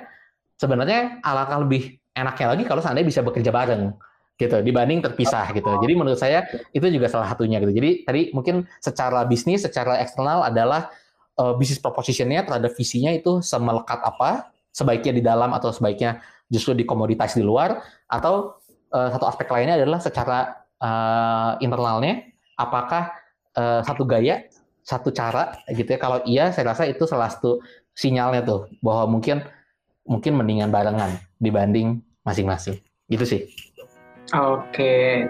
sebenarnya 0.57 1.21
alangkah 1.21 1.61
lebih 1.61 2.01
enaknya 2.17 2.47
lagi 2.57 2.63
kalau 2.65 2.81
seandainya 2.81 3.07
bisa 3.07 3.21
bekerja 3.21 3.53
bareng 3.53 3.93
gitu 4.37 4.61
dibanding 4.61 5.01
terpisah 5.01 5.49
gitu. 5.49 5.65
Jadi 5.81 5.93
menurut 5.97 6.17
saya 6.21 6.45
itu 6.69 6.85
juga 6.93 7.09
salah 7.09 7.33
satunya 7.33 7.57
gitu. 7.57 7.73
Jadi 7.73 8.05
tadi 8.05 8.21
mungkin 8.37 8.69
secara 8.77 9.25
bisnis, 9.25 9.65
secara 9.65 9.97
eksternal 9.97 10.45
adalah 10.45 10.93
uh, 11.41 11.57
bisnis 11.57 11.81
propositionnya 11.81 12.45
terhadap 12.45 12.73
visinya 12.77 13.09
itu 13.09 13.41
semelekat 13.41 13.97
apa, 13.97 14.53
sebaiknya 14.69 15.13
di 15.17 15.23
dalam 15.25 15.57
atau 15.57 15.73
sebaiknya 15.73 16.21
justru 16.53 16.77
dikomoditas 16.77 17.33
di 17.33 17.41
luar, 17.41 17.81
atau 18.05 18.61
uh, 18.93 19.09
satu 19.09 19.25
aspek 19.25 19.49
lainnya 19.49 19.81
adalah 19.81 19.97
secara 19.97 20.53
uh, 20.85 21.57
internalnya, 21.57 22.29
apakah 22.61 23.09
uh, 23.57 23.81
satu 23.81 24.05
gaya, 24.05 24.45
satu 24.85 25.09
cara 25.09 25.57
gitu 25.65 25.97
ya. 25.97 25.99
Kalau 25.99 26.21
iya, 26.29 26.53
saya 26.53 26.77
rasa 26.77 26.85
itu 26.85 27.09
salah 27.09 27.33
satu 27.33 27.57
sinyalnya 27.97 28.45
tuh 28.45 28.69
bahwa 28.85 29.17
mungkin 29.17 29.41
mungkin 30.07 30.39
mendingan 30.39 30.71
barengan 30.71 31.19
dibanding 31.37 31.99
masing-masing. 32.23 32.79
Gitu 33.11 33.27
sih. 33.27 33.41
Oke. 34.31 35.27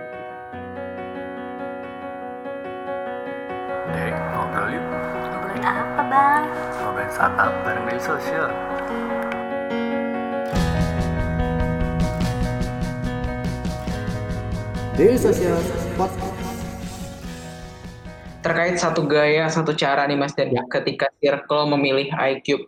Dek, 3.90 4.14
ngobrol 4.14 4.68
yuk. 4.78 4.86
Ngobrolin 4.86 5.66
apa, 5.66 6.02
Bang? 6.06 6.44
Ngobrolin 6.82 7.10
startup 7.10 7.54
bareng 7.66 7.86
dari 7.90 8.02
sosial. 8.02 8.50
Daily 14.98 15.14
Social 15.14 15.62
Podcast. 15.94 16.34
Terkait 18.42 18.82
satu 18.82 19.06
gaya, 19.06 19.46
satu 19.46 19.78
cara 19.78 20.10
nih 20.10 20.18
Mas, 20.18 20.34
dan 20.34 20.50
ya. 20.50 20.66
ketika 20.74 21.06
Circle 21.22 21.70
memilih 21.70 22.10
iCube, 22.10 22.66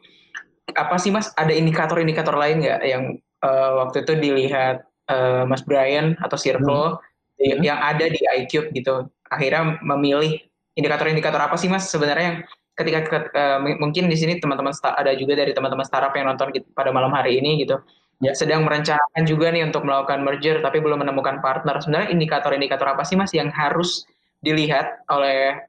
apa 0.75 0.95
sih 1.01 1.09
Mas? 1.09 1.31
Ada 1.37 1.53
indikator-indikator 1.55 2.35
lain 2.35 2.61
nggak 2.61 2.81
yang 2.85 3.03
uh, 3.45 3.85
waktu 3.85 4.03
itu 4.05 4.13
dilihat 4.19 4.85
uh, 5.09 5.43
Mas 5.47 5.63
Brian 5.65 6.17
atau 6.21 6.35
Circle 6.35 6.99
hmm. 7.39 7.63
yang 7.63 7.79
ada 7.79 8.05
di 8.05 8.19
iCube 8.43 8.73
gitu? 8.75 9.07
Akhirnya 9.29 9.77
memilih 9.81 10.41
indikator-indikator 10.75 11.39
apa 11.39 11.55
sih 11.55 11.71
Mas 11.71 11.89
sebenarnya 11.89 12.25
yang 12.25 12.37
ketika 12.79 13.27
uh, 13.35 13.59
mungkin 13.59 14.07
di 14.07 14.15
sini 14.15 14.39
teman-teman 14.39 14.71
ada 14.95 15.11
juga 15.19 15.35
dari 15.35 15.51
teman-teman 15.51 15.83
startup 15.83 16.15
yang 16.15 16.31
nonton 16.31 16.55
gitu, 16.55 16.63
pada 16.71 16.95
malam 16.95 17.11
hari 17.11 17.35
ini 17.35 17.59
gitu 17.59 17.75
ya. 18.23 18.31
sedang 18.31 18.63
merencanakan 18.63 19.23
juga 19.27 19.51
nih 19.51 19.67
untuk 19.67 19.83
melakukan 19.83 20.23
merger 20.23 20.63
tapi 20.63 20.79
belum 20.79 21.03
menemukan 21.03 21.43
partner 21.43 21.75
sebenarnya 21.83 22.15
indikator-indikator 22.15 22.87
apa 22.87 23.03
sih 23.03 23.19
mas 23.19 23.35
yang 23.35 23.51
harus 23.51 24.07
dilihat 24.39 25.03
oleh 25.11 25.59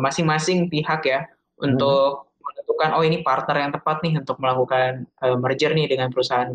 masing-masing 0.00 0.64
uh, 0.64 0.68
pihak 0.72 1.00
ya 1.04 1.20
hmm. 1.24 1.68
untuk 1.68 2.25
menentukan 2.66 2.90
oh 2.98 3.02
ini 3.06 3.22
partner 3.22 3.56
yang 3.62 3.70
tepat 3.70 4.02
nih 4.02 4.18
untuk 4.18 4.36
melakukan 4.42 5.06
uh, 5.22 5.38
merger 5.38 5.70
nih 5.70 5.86
dengan 5.86 6.10
perusahaan 6.10 6.50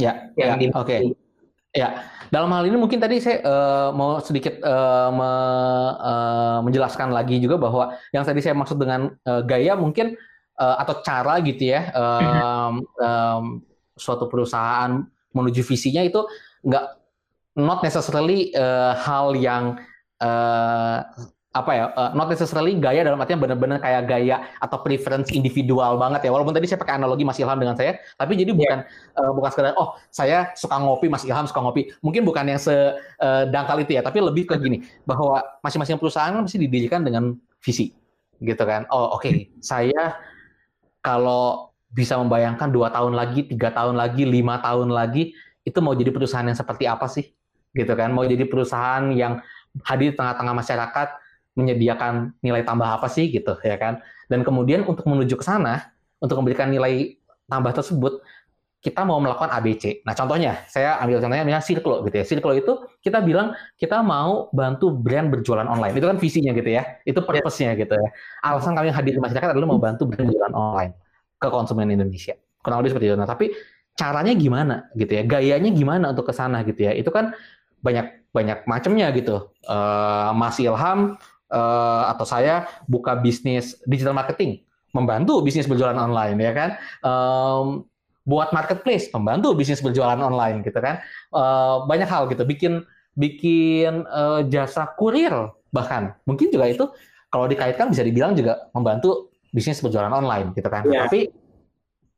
ya 0.00 0.32
yang 0.34 0.56
ya, 0.56 0.72
oke 0.72 0.88
okay. 0.88 1.12
ya 1.76 2.08
dalam 2.32 2.48
hal 2.56 2.64
ini 2.64 2.80
mungkin 2.80 2.96
tadi 2.98 3.20
saya 3.20 3.44
uh, 3.44 3.88
mau 3.92 4.16
sedikit 4.24 4.58
uh, 4.64 5.12
me, 5.12 5.30
uh, 6.00 6.58
menjelaskan 6.64 7.12
lagi 7.12 7.36
juga 7.36 7.60
bahwa 7.60 7.94
yang 8.16 8.24
tadi 8.24 8.40
saya 8.40 8.56
maksud 8.56 8.80
dengan 8.80 9.12
uh, 9.28 9.44
gaya 9.44 9.76
mungkin 9.76 10.16
uh, 10.56 10.76
atau 10.80 11.04
cara 11.04 11.36
gitu 11.44 11.68
ya 11.68 11.92
um, 11.92 12.82
um, 12.96 13.44
suatu 13.94 14.26
perusahaan 14.26 15.04
menuju 15.36 15.60
visinya 15.62 16.00
itu 16.00 16.24
nggak 16.64 16.84
not 17.60 17.84
necessarily 17.84 18.50
uh, 18.56 18.96
hal 18.98 19.36
yang 19.36 19.78
uh, 20.18 21.06
apa 21.54 21.70
ya 21.70 21.84
uh, 21.94 22.10
not 22.18 22.26
necessarily 22.26 22.74
gaya 22.74 23.06
dalam 23.06 23.14
artian 23.22 23.38
benar-benar 23.38 23.78
kayak 23.78 24.10
gaya 24.10 24.42
atau 24.58 24.82
preference 24.82 25.30
individual 25.30 25.94
banget 25.94 26.26
ya 26.26 26.34
walaupun 26.34 26.50
tadi 26.50 26.66
saya 26.66 26.82
pakai 26.82 26.98
analogi 26.98 27.22
Mas 27.22 27.38
Ilham 27.38 27.54
dengan 27.54 27.78
saya 27.78 27.94
tapi 28.18 28.34
jadi 28.34 28.50
iya. 28.50 28.58
bukan 28.58 28.78
yeah. 28.82 29.22
uh, 29.22 29.30
bukan 29.30 29.50
sekedar 29.54 29.72
oh 29.78 29.94
saya 30.10 30.50
suka 30.58 30.74
ngopi 30.82 31.06
Mas 31.06 31.22
Ilham 31.22 31.46
suka 31.46 31.62
ngopi 31.62 31.94
mungkin 32.02 32.26
bukan 32.26 32.50
yang 32.50 32.58
sedangkal 32.58 33.78
uh, 33.78 33.82
itu 33.86 33.94
ya 33.94 34.02
tapi 34.02 34.18
lebih 34.18 34.50
ke 34.50 34.58
gini 34.58 34.82
bahwa 35.06 35.46
masing-masing 35.62 35.94
perusahaan 35.94 36.34
mesti 36.34 36.58
didirikan 36.58 37.06
dengan 37.06 37.38
visi 37.62 37.94
gitu 38.42 38.64
kan 38.66 38.90
oh 38.90 39.14
oke 39.14 39.22
okay. 39.22 39.54
saya 39.62 40.18
kalau 41.06 41.70
bisa 41.94 42.18
membayangkan 42.18 42.74
dua 42.74 42.90
tahun 42.90 43.14
lagi 43.14 43.46
tiga 43.46 43.70
tahun 43.70 43.94
lagi 43.94 44.26
lima 44.26 44.58
tahun 44.58 44.90
lagi 44.90 45.38
itu 45.62 45.78
mau 45.78 45.94
jadi 45.94 46.10
perusahaan 46.10 46.50
yang 46.50 46.58
seperti 46.58 46.90
apa 46.90 47.06
sih 47.06 47.30
gitu 47.78 47.94
kan 47.94 48.10
mau 48.10 48.26
jadi 48.26 48.42
perusahaan 48.42 49.06
yang 49.14 49.38
hadir 49.86 50.10
di 50.10 50.16
tengah-tengah 50.18 50.54
masyarakat 50.54 51.08
menyediakan 51.54 52.34
nilai 52.42 52.66
tambah 52.66 52.86
apa 52.86 53.06
sih 53.10 53.30
gitu 53.30 53.54
ya 53.62 53.78
kan. 53.78 54.02
Dan 54.26 54.42
kemudian 54.42 54.82
untuk 54.86 55.06
menuju 55.06 55.38
ke 55.38 55.44
sana, 55.46 55.94
untuk 56.18 56.38
memberikan 56.42 56.70
nilai 56.70 57.18
tambah 57.46 57.72
tersebut, 57.76 58.22
kita 58.84 59.00
mau 59.00 59.16
melakukan 59.16 59.48
ABC. 59.48 60.04
Nah, 60.04 60.12
contohnya, 60.12 60.60
saya 60.68 61.00
ambil 61.00 61.16
contohnya 61.24 61.40
misalnya 61.48 61.64
Circlo 61.64 62.04
gitu 62.04 62.16
ya. 62.20 62.24
Circlo 62.28 62.52
itu 62.52 62.72
kita 63.00 63.24
bilang 63.24 63.56
kita 63.80 64.04
mau 64.04 64.52
bantu 64.52 64.92
brand 64.92 65.32
berjualan 65.32 65.64
online. 65.64 65.96
Itu 65.96 66.04
kan 66.04 66.20
visinya 66.20 66.52
gitu 66.52 66.68
ya. 66.68 67.00
Itu 67.08 67.24
purpose-nya 67.24 67.80
gitu 67.80 67.96
ya. 67.96 68.08
Alasan 68.44 68.76
kami 68.76 68.92
hadir 68.92 69.16
di 69.16 69.22
masyarakat 69.24 69.56
adalah 69.56 69.68
mau 69.72 69.80
bantu 69.80 70.04
brand 70.04 70.28
berjualan 70.28 70.52
online 70.52 70.92
ke 71.40 71.48
konsumen 71.48 71.88
Indonesia. 71.96 72.36
Kurang 72.60 72.84
lebih 72.84 72.92
seperti 72.92 73.06
itu. 73.08 73.16
Nah, 73.16 73.24
tapi 73.24 73.46
caranya 73.96 74.36
gimana 74.36 74.76
gitu 74.92 75.12
ya? 75.16 75.22
Gayanya 75.24 75.70
gimana 75.72 76.12
untuk 76.12 76.28
ke 76.28 76.36
sana 76.36 76.60
gitu 76.68 76.84
ya? 76.84 76.92
Itu 76.92 77.08
kan 77.08 77.32
banyak 77.80 78.36
banyak 78.36 78.68
macamnya 78.68 79.08
gitu. 79.16 79.48
Uh, 79.64 80.28
Mas 80.36 80.60
Ilham 80.60 81.16
uh, 81.54 82.10
atau 82.10 82.26
saya 82.26 82.66
buka 82.90 83.14
bisnis 83.14 83.78
digital 83.86 84.12
marketing, 84.12 84.66
membantu 84.90 85.38
bisnis 85.46 85.70
berjualan 85.70 85.94
online 85.94 86.36
ya 86.42 86.52
kan. 86.52 86.70
Um, 87.06 87.86
buat 88.24 88.56
marketplace, 88.56 89.12
membantu 89.12 89.52
bisnis 89.52 89.84
berjualan 89.84 90.16
online 90.16 90.64
gitu 90.64 90.80
kan. 90.80 90.98
Uh, 91.30 91.84
banyak 91.86 92.08
hal 92.08 92.26
gitu, 92.26 92.42
bikin 92.42 92.82
bikin 93.14 94.02
uh, 94.10 94.42
jasa 94.50 94.90
kurir 94.98 95.30
bahkan 95.70 96.14
mungkin 96.22 96.50
juga 96.54 96.70
itu 96.70 96.84
kalau 97.30 97.50
dikaitkan 97.50 97.90
bisa 97.90 98.06
dibilang 98.06 98.34
juga 98.38 98.70
membantu 98.70 99.34
bisnis 99.50 99.78
berjualan 99.82 100.10
online 100.10 100.54
gitu 100.54 100.66
kan. 100.66 100.82
Yeah. 100.86 101.06
Tapi 101.06 101.30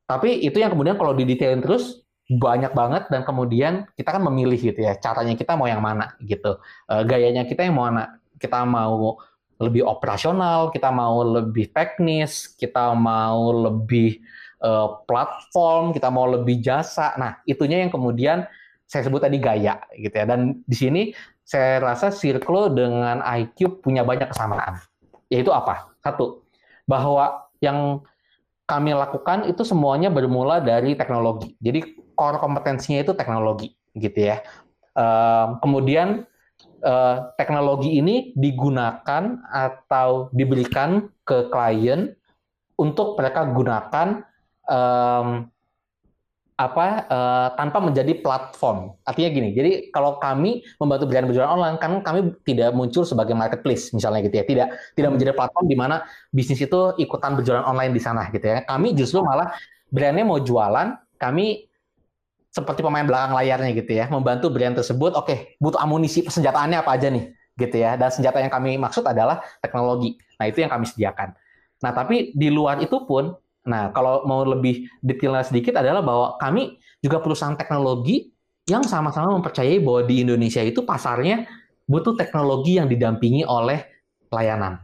tapi 0.06 0.30
itu 0.44 0.56
yang 0.60 0.72
kemudian 0.72 0.96
kalau 0.96 1.12
didetailin 1.12 1.60
terus 1.60 2.06
banyak 2.26 2.74
banget 2.74 3.06
dan 3.10 3.22
kemudian 3.22 3.86
kita 3.94 4.18
kan 4.18 4.22
memilih 4.22 4.58
gitu 4.58 4.82
ya 4.82 4.98
caranya 4.98 5.38
kita 5.38 5.54
mau 5.54 5.70
yang 5.70 5.78
mana 5.78 6.18
gitu 6.18 6.58
uh, 6.90 7.02
gayanya 7.06 7.46
kita 7.46 7.62
yang 7.62 7.78
mau 7.78 7.86
mana 7.86 8.18
kita 8.36 8.64
mau 8.64 9.16
lebih 9.56 9.88
operasional, 9.88 10.68
kita 10.68 10.92
mau 10.92 11.24
lebih 11.24 11.72
teknis, 11.72 12.52
kita 12.60 12.92
mau 12.92 13.52
lebih 13.52 14.20
uh, 14.60 15.00
platform, 15.08 15.96
kita 15.96 16.12
mau 16.12 16.28
lebih 16.28 16.60
jasa. 16.60 17.16
Nah, 17.16 17.40
itunya 17.48 17.80
yang 17.80 17.88
kemudian 17.88 18.44
saya 18.84 19.08
sebut 19.08 19.24
tadi 19.24 19.40
gaya 19.40 19.80
gitu 19.96 20.12
ya. 20.12 20.28
Dan 20.28 20.60
di 20.68 20.76
sini 20.76 21.02
saya 21.40 21.80
rasa 21.80 22.12
Circlo 22.12 22.68
dengan 22.68 23.24
IQ 23.24 23.80
punya 23.80 24.04
banyak 24.04 24.28
kesamaan. 24.28 24.76
Yaitu 25.32 25.50
apa? 25.50 25.90
Satu, 26.04 26.44
bahwa 26.84 27.48
yang 27.64 28.04
kami 28.66 28.92
lakukan 28.92 29.46
itu 29.48 29.62
semuanya 29.64 30.12
bermula 30.12 30.60
dari 30.60 30.98
teknologi. 30.98 31.54
Jadi 31.62 31.96
core 32.12 32.38
kompetensinya 32.42 33.00
itu 33.02 33.12
teknologi 33.16 33.72
gitu 33.96 34.34
ya. 34.34 34.42
Uh, 34.96 35.56
kemudian 35.62 36.28
uh, 36.82 37.32
teknologi 37.38 38.00
ini 38.00 38.32
digunakan 38.36 39.40
atau 39.48 40.28
diberikan 40.32 41.08
ke 41.24 41.48
klien 41.48 42.12
untuk 42.76 43.16
mereka 43.16 43.48
gunakan 43.48 44.08
um, 44.68 45.48
apa 46.56 46.86
uh, 47.12 47.48
tanpa 47.52 47.84
menjadi 47.84 48.16
platform. 48.24 48.96
Artinya 49.04 49.28
gini, 49.28 49.48
jadi 49.52 49.92
kalau 49.92 50.16
kami 50.16 50.64
membantu 50.80 51.04
brand 51.04 51.28
berjualan 51.28 51.52
online, 51.52 51.76
kan 51.76 52.00
kami 52.00 52.32
tidak 52.48 52.72
muncul 52.72 53.04
sebagai 53.04 53.36
marketplace 53.36 53.92
misalnya 53.92 54.24
gitu 54.24 54.40
ya, 54.40 54.44
tidak 54.48 54.68
tidak 54.96 55.10
menjadi 55.12 55.32
platform 55.36 55.68
di 55.68 55.76
mana 55.76 56.08
bisnis 56.32 56.64
itu 56.64 56.96
ikutan 56.96 57.36
berjualan 57.36 57.60
online 57.60 57.92
di 57.92 58.00
sana 58.00 58.32
gitu 58.32 58.48
ya. 58.48 58.64
Kami 58.64 58.96
justru 58.96 59.20
malah 59.20 59.52
brandnya 59.92 60.24
mau 60.24 60.40
jualan, 60.40 60.96
kami 61.20 61.68
seperti 62.56 62.80
pemain 62.80 63.04
belakang 63.04 63.36
layarnya 63.36 63.76
gitu 63.76 63.92
ya, 63.92 64.08
membantu 64.08 64.48
brand 64.48 64.72
tersebut. 64.72 65.12
Oke, 65.12 65.28
okay, 65.28 65.38
butuh 65.60 65.76
amunisi 65.76 66.24
senjataannya 66.24 66.80
apa 66.80 66.96
aja 66.96 67.12
nih, 67.12 67.36
gitu 67.60 67.76
ya. 67.76 68.00
Dan 68.00 68.08
senjata 68.08 68.40
yang 68.40 68.48
kami 68.48 68.80
maksud 68.80 69.04
adalah 69.04 69.44
teknologi. 69.60 70.16
Nah 70.40 70.48
itu 70.48 70.64
yang 70.64 70.72
kami 70.72 70.88
sediakan. 70.88 71.36
Nah 71.84 71.92
tapi 71.92 72.32
di 72.32 72.48
luar 72.48 72.80
itu 72.80 73.04
pun 73.04 73.36
Nah, 73.66 73.90
kalau 73.90 74.22
mau 74.24 74.46
lebih 74.46 74.86
detailnya 75.02 75.42
sedikit 75.42 75.74
adalah 75.82 76.00
bahwa 76.00 76.38
kami 76.38 76.78
juga 77.02 77.18
perusahaan 77.18 77.58
teknologi 77.58 78.30
yang 78.66 78.86
sama-sama 78.86 79.34
mempercayai 79.38 79.82
bahwa 79.82 80.06
di 80.06 80.22
Indonesia 80.22 80.62
itu 80.62 80.86
pasarnya 80.86 81.46
butuh 81.86 82.14
teknologi 82.14 82.78
yang 82.78 82.86
didampingi 82.86 83.42
oleh 83.42 83.82
pelayanan. 84.30 84.82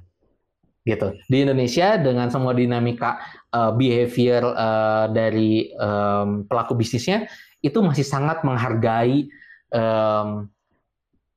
Gitu. 0.83 1.15
Di 1.31 1.47
Indonesia 1.47 1.95
dengan 1.95 2.27
semua 2.27 2.59
dinamika 2.59 3.23
uh, 3.55 3.71
behavior 3.71 4.43
uh, 4.51 5.07
dari 5.15 5.71
um, 5.79 6.43
pelaku 6.47 6.75
bisnisnya 6.75 7.31
itu 7.63 7.79
masih 7.81 8.05
sangat 8.05 8.43
menghargai 8.43 9.31
um, 9.71 10.51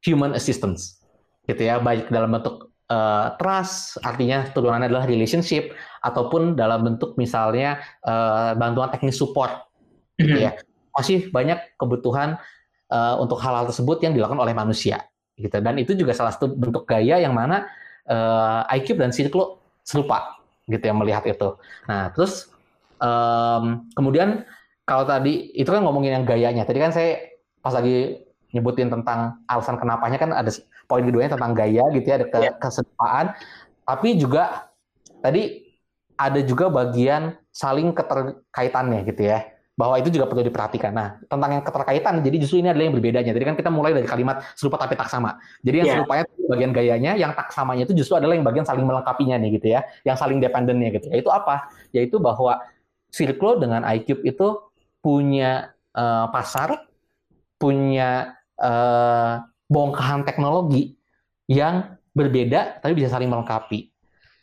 human 0.02 0.34
assistance 0.34 1.00
gitu 1.46 1.62
ya 1.62 1.78
baik 1.78 2.10
dalam 2.10 2.34
bentuk 2.34 2.76
uh, 2.90 3.34
trust, 3.38 3.98
artinya 4.02 4.46
turunannya 4.54 4.90
adalah 4.90 5.06
relationship, 5.10 5.74
ataupun 6.02 6.54
dalam 6.58 6.86
bentuk 6.86 7.18
misalnya 7.18 7.82
uh, 8.06 8.54
bantuan 8.58 8.90
teknis 8.94 9.18
support, 9.18 9.66
gitu 10.18 10.50
ya. 10.50 10.58
Masih 10.96 11.28
banyak 11.34 11.76
kebutuhan 11.76 12.40
uh, 12.90 13.16
untuk 13.20 13.42
hal-hal 13.42 13.68
tersebut 13.68 14.00
yang 14.06 14.14
dilakukan 14.14 14.42
oleh 14.42 14.54
manusia, 14.56 15.06
gitu. 15.38 15.58
Dan 15.60 15.82
itu 15.82 15.98
juga 15.98 16.14
salah 16.14 16.34
satu 16.34 16.54
bentuk 16.54 16.86
gaya 16.86 17.20
yang 17.20 17.34
mana 17.34 17.68
uh, 18.08 18.66
IQ 18.74 18.98
dan 18.98 19.12
Circle 19.12 19.60
serupa, 19.86 20.40
gitu 20.70 20.82
ya 20.82 20.94
melihat 20.94 21.24
itu. 21.26 21.58
Nah, 21.90 22.14
terus 22.14 22.50
um, 23.02 23.86
kemudian 23.94 24.46
kalau 24.86 25.04
tadi 25.04 25.50
itu 25.58 25.66
kan 25.66 25.82
ngomongin 25.82 26.22
yang 26.22 26.26
gayanya, 26.30 26.64
tadi 26.64 26.78
kan 26.78 26.94
saya 26.94 27.18
pas 27.66 27.74
lagi 27.74 28.22
nyebutin 28.54 28.94
tentang 28.94 29.42
alasan 29.50 29.82
kenapanya 29.82 30.22
kan 30.22 30.30
ada 30.32 30.54
poin 30.86 31.02
keduanya 31.02 31.34
tentang 31.34 31.58
gaya 31.58 31.84
gitu 31.92 32.06
ya, 32.06 32.16
ada 32.22 32.28
ke, 32.30 32.38
yeah. 32.38 32.54
kesedapaan. 32.62 33.34
Tapi 33.86 34.10
juga 34.22 34.70
tadi 35.26 35.66
ada 36.16 36.40
juga 36.46 36.70
bagian 36.70 37.34
saling 37.50 37.92
keterkaitannya 37.98 39.02
gitu 39.10 39.26
ya. 39.26 39.50
Bahwa 39.76 40.00
itu 40.00 40.08
juga 40.08 40.32
perlu 40.32 40.40
diperhatikan. 40.48 40.96
Nah, 40.96 41.20
tentang 41.28 41.52
yang 41.60 41.60
keterkaitan, 41.60 42.24
jadi 42.24 42.40
justru 42.40 42.64
ini 42.64 42.72
adalah 42.72 42.88
yang 42.88 42.96
berbedanya. 42.96 43.36
Jadi 43.36 43.44
kan 43.44 43.56
kita 43.60 43.68
mulai 43.68 43.92
dari 43.92 44.08
kalimat 44.08 44.40
serupa 44.56 44.80
tapi 44.80 44.96
tak 44.96 45.12
sama. 45.12 45.36
Jadi 45.68 45.84
yang 45.84 45.88
yeah. 45.92 45.96
serupanya 46.00 46.24
bagian 46.48 46.72
gayanya, 46.72 47.12
yang 47.20 47.36
tak 47.36 47.52
samanya 47.52 47.84
itu 47.84 47.92
justru 47.92 48.16
adalah 48.16 48.40
yang 48.40 48.48
bagian 48.48 48.64
saling 48.64 48.88
melengkapinya 48.88 49.36
nih 49.36 49.60
gitu 49.60 49.76
ya. 49.76 49.84
Yang 50.08 50.18
saling 50.24 50.40
dependennya 50.40 50.96
gitu. 50.96 51.12
Yaitu 51.12 51.28
apa? 51.28 51.68
Yaitu 51.92 52.22
bahwa 52.24 52.64
Circle 53.16 53.64
dengan 53.64 53.88
iCube 53.96 54.28
itu 54.28 54.48
punya 55.06 55.70
uh, 55.94 56.34
pasar, 56.34 56.90
punya 57.62 58.34
uh, 58.58 59.46
bongkahan 59.70 60.26
teknologi 60.26 60.98
yang 61.46 62.02
berbeda 62.18 62.82
tapi 62.82 62.98
bisa 62.98 63.14
saling 63.14 63.30
melengkapi. 63.30 63.94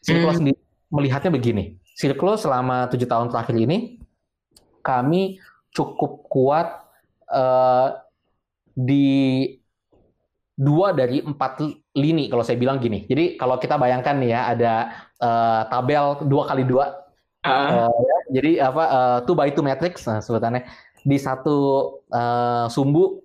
Circle 0.07 0.31
hmm. 0.31 0.38
sendiri 0.38 0.61
melihatnya 0.87 1.35
begini. 1.35 1.83
Circle 1.99 2.38
selama 2.38 2.87
tujuh 2.95 3.11
tahun 3.11 3.26
terakhir 3.35 3.59
ini 3.59 3.99
kami 4.87 5.42
cukup 5.75 6.31
kuat 6.31 6.87
uh, 7.26 7.99
di 8.71 9.47
dua 10.52 10.95
dari 10.95 11.25
empat 11.25 11.64
lini 11.99 12.31
kalau 12.31 12.47
saya 12.47 12.54
bilang 12.54 12.78
gini. 12.78 13.02
Jadi 13.11 13.35
kalau 13.35 13.59
kita 13.59 13.81
bayangkan 13.83 14.14
nih 14.23 14.31
ya 14.31 14.40
ada 14.47 14.75
uh, 15.19 15.66
tabel 15.66 16.23
dua 16.31 16.47
kali 16.47 16.62
dua. 16.62 17.01
Uh. 17.42 17.90
Uh, 17.90 17.90
ya, 17.90 18.16
jadi 18.38 18.50
apa 18.71 18.84
uh, 18.86 19.19
two 19.26 19.34
by 19.34 19.50
two 19.50 19.67
matrix 19.67 20.06
nah, 20.06 20.23
sebutannya 20.23 20.62
di 21.02 21.19
satu 21.19 21.58
uh, 22.14 22.71
sumbu 22.71 23.19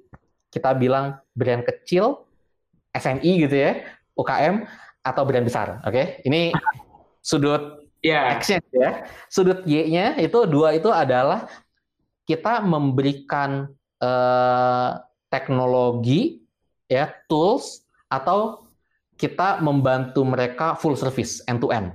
kita 0.50 0.74
bilang 0.74 1.22
brand 1.38 1.62
kecil, 1.62 2.26
SMI 2.98 3.32
gitu 3.46 3.56
ya, 3.56 3.86
UKM 4.18 4.66
atau 5.06 5.22
brand 5.22 5.46
besar. 5.46 5.84
Oke, 5.86 5.94
okay? 5.94 6.06
ini 6.26 6.50
sudut 7.22 7.86
yeah. 8.02 8.34
X-nya 8.40 8.60
ya. 8.74 8.92
Sudut 9.30 9.62
Y-nya 9.68 10.18
itu 10.18 10.50
dua 10.50 10.74
itu 10.74 10.90
adalah 10.90 11.46
kita 12.26 12.64
memberikan 12.66 13.70
uh, 14.02 14.90
teknologi 15.30 16.42
ya, 16.90 17.14
tools 17.30 17.86
atau 18.10 18.66
kita 19.18 19.60
membantu 19.62 20.24
mereka 20.24 20.78
full 20.78 20.96
service 20.96 21.44
end 21.46 21.62
to 21.62 21.70
end. 21.70 21.92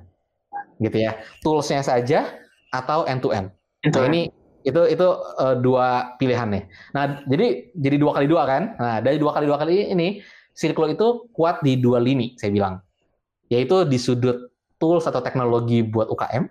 Gitu 0.83 0.99
ya. 0.99 1.23
Toolsnya 1.47 1.87
saja 1.87 2.27
atau 2.75 3.07
end 3.07 3.23
to 3.23 3.31
end. 3.31 3.55
Nah, 3.87 4.07
ini 4.11 4.31
itu 4.63 4.83
itu 4.91 5.07
uh, 5.39 5.59
dua 5.59 6.19
pilihan 6.19 6.51
nih. 6.51 6.65
Nah, 6.95 7.23
jadi 7.27 7.71
jadi 7.75 7.97
dua 7.99 8.13
kali 8.19 8.27
dua 8.27 8.43
kan? 8.47 8.63
Nah, 8.79 8.99
dari 8.99 9.19
dua 9.19 9.35
kali 9.35 9.47
dua 9.47 9.59
kali 9.59 9.91
ini 9.91 10.23
Circle 10.53 10.93
itu 10.93 11.33
kuat 11.33 11.65
di 11.65 11.81
dua 11.81 11.97
lini, 11.97 12.37
saya 12.37 12.53
bilang. 12.53 12.85
Yaitu 13.49 13.89
di 13.89 13.97
sudut 13.97 14.53
tools 14.77 15.09
atau 15.09 15.25
teknologi 15.25 15.81
buat 15.81 16.13
UKM. 16.13 16.45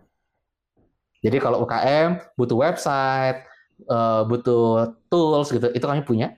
Jadi 1.22 1.38
kalau 1.38 1.62
UKM 1.62 2.18
butuh 2.34 2.58
website, 2.58 3.46
uh, 3.86 4.26
butuh 4.26 4.98
tools 5.06 5.54
gitu, 5.54 5.70
itu 5.70 5.86
kami 5.86 6.02
punya. 6.02 6.34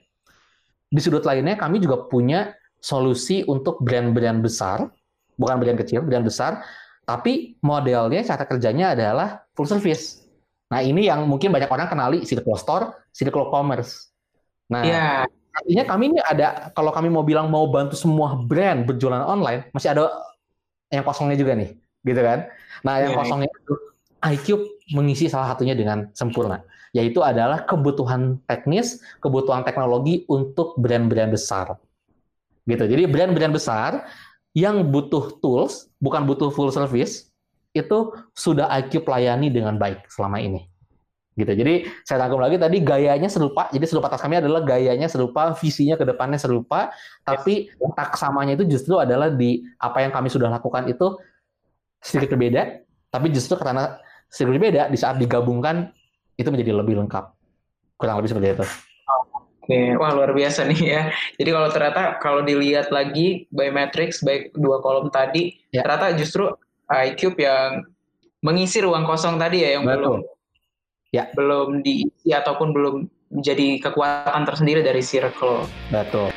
Di 0.91 0.99
sudut 0.99 1.23
lainnya 1.23 1.55
kami 1.55 1.79
juga 1.79 2.03
punya 2.11 2.51
solusi 2.83 3.47
untuk 3.47 3.79
brand-brand 3.79 4.43
besar, 4.43 4.91
bukan 5.39 5.55
brand 5.63 5.79
kecil, 5.79 6.03
brand 6.03 6.27
besar, 6.27 6.67
tapi 7.03 7.59
modelnya 7.59 8.23
cara 8.23 8.43
kerjanya 8.47 8.95
adalah 8.95 9.43
full 9.55 9.67
service 9.67 10.23
Nah 10.73 10.81
ini 10.81 11.05
yang 11.05 11.29
mungkin 11.29 11.53
banyak 11.53 11.69
orang 11.69 11.85
kenali 11.85 12.25
Circle 12.25 12.57
Store, 12.57 13.05
Circle 13.13 13.53
Commerce. 13.53 14.09
Nah 14.73 14.81
yeah. 14.81 15.21
artinya 15.53 15.85
kami 15.85 16.03
ini 16.09 16.19
ada 16.25 16.73
kalau 16.73 16.89
kami 16.89 17.13
mau 17.13 17.21
bilang 17.21 17.45
mau 17.53 17.69
bantu 17.69 17.93
semua 17.93 18.33
brand 18.33 18.89
berjualan 18.89 19.21
online, 19.21 19.69
masih 19.69 19.93
ada 19.93 20.09
yang 20.89 21.05
kosongnya 21.05 21.37
juga 21.37 21.53
nih, 21.53 21.77
gitu 22.01 22.21
kan? 22.25 22.49
Nah 22.81 23.05
yang 23.05 23.13
yeah. 23.13 23.19
kosongnya 23.21 23.49
itu 23.53 23.73
iCube 24.33 24.63
mengisi 24.97 25.29
salah 25.29 25.53
satunya 25.53 25.77
dengan 25.77 26.09
sempurna, 26.17 26.65
yaitu 26.89 27.21
adalah 27.21 27.69
kebutuhan 27.69 28.41
teknis, 28.49 28.97
kebutuhan 29.21 29.61
teknologi 29.61 30.25
untuk 30.25 30.73
brand-brand 30.81 31.37
besar. 31.37 31.77
Gitu. 32.65 32.81
Jadi 32.81 33.03
brand-brand 33.05 33.53
besar 33.53 34.09
yang 34.53 34.85
butuh 34.93 35.41
tools, 35.41 35.89
bukan 35.97 36.29
butuh 36.29 36.53
full 36.53 36.69
service, 36.69 37.33
itu 37.73 38.13
sudah 38.37 38.69
IQ 38.69 39.01
pelayani 39.01 39.49
dengan 39.49 39.81
baik 39.81 40.05
selama 40.09 40.37
ini. 40.37 40.69
Gitu. 41.33 41.49
Jadi 41.49 41.89
saya 42.05 42.25
rangkum 42.25 42.37
lagi 42.37 42.61
tadi 42.61 42.77
gayanya 42.85 43.25
serupa. 43.25 43.65
Jadi 43.73 43.85
serupa 43.89 44.05
tas 44.05 44.21
kami 44.21 44.37
adalah 44.37 44.61
gayanya 44.61 45.09
serupa, 45.09 45.57
visinya 45.57 45.97
ke 45.97 46.05
depannya 46.05 46.37
serupa, 46.37 46.93
tapi 47.25 47.73
tak 47.97 48.13
samanya 48.13 48.53
itu 48.53 48.69
justru 48.69 49.01
adalah 49.01 49.33
di 49.33 49.65
apa 49.81 50.05
yang 50.05 50.13
kami 50.13 50.29
sudah 50.29 50.53
lakukan 50.53 50.85
itu 50.85 51.17
sedikit 51.97 52.37
berbeda, 52.37 52.85
tapi 53.09 53.33
justru 53.33 53.57
karena 53.57 53.97
sedikit 54.29 54.61
berbeda 54.61 54.93
di 54.93 54.97
saat 55.01 55.17
digabungkan 55.17 55.89
itu 56.37 56.53
menjadi 56.53 56.77
lebih 56.77 57.01
lengkap. 57.01 57.33
Kurang 57.97 58.21
lebih 58.21 58.29
seperti 58.37 58.53
itu. 58.53 58.65
Oke, 59.63 59.95
wah 59.95 60.11
luar 60.11 60.35
biasa 60.35 60.67
nih 60.67 60.81
ya. 60.83 61.01
Jadi 61.39 61.49
kalau 61.55 61.69
ternyata 61.71 62.19
kalau 62.19 62.43
dilihat 62.43 62.91
lagi 62.91 63.47
by 63.55 63.71
matrix 63.71 64.19
baik 64.19 64.51
dua 64.59 64.83
kolom 64.83 65.07
tadi, 65.07 65.55
ya. 65.71 65.87
ternyata 65.87 66.19
justru 66.19 66.51
iCube 66.91 67.39
yang 67.39 67.87
mengisi 68.43 68.83
ruang 68.83 69.07
kosong 69.07 69.39
tadi 69.39 69.63
ya 69.63 69.79
yang 69.79 69.87
Betul. 69.87 69.95
belum 69.95 70.19
ya. 71.15 71.23
belum 71.31 71.69
diisi 71.79 72.35
ataupun 72.35 72.75
belum 72.75 73.07
menjadi 73.31 73.79
kekuatan 73.87 74.43
tersendiri 74.43 74.83
dari 74.83 74.99
Circle. 74.99 75.63
Betul. 75.95 76.35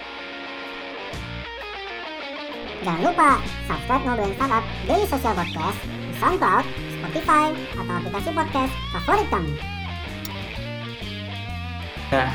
Jangan 2.87 3.03
lupa 3.03 3.43
subscribe 3.67 4.03
Ngobrolin 4.07 4.35
Startup 4.39 4.65
Daily 4.87 5.07
Social 5.11 5.35
Podcast 5.35 5.79
di 5.83 6.15
SoundCloud, 6.23 6.65
Spotify, 7.03 7.47
atau 7.75 7.95
aplikasi 7.99 8.31
podcast 8.31 8.75
favorit 8.95 9.27
kamu. 9.27 9.53
Nah, 12.15 12.31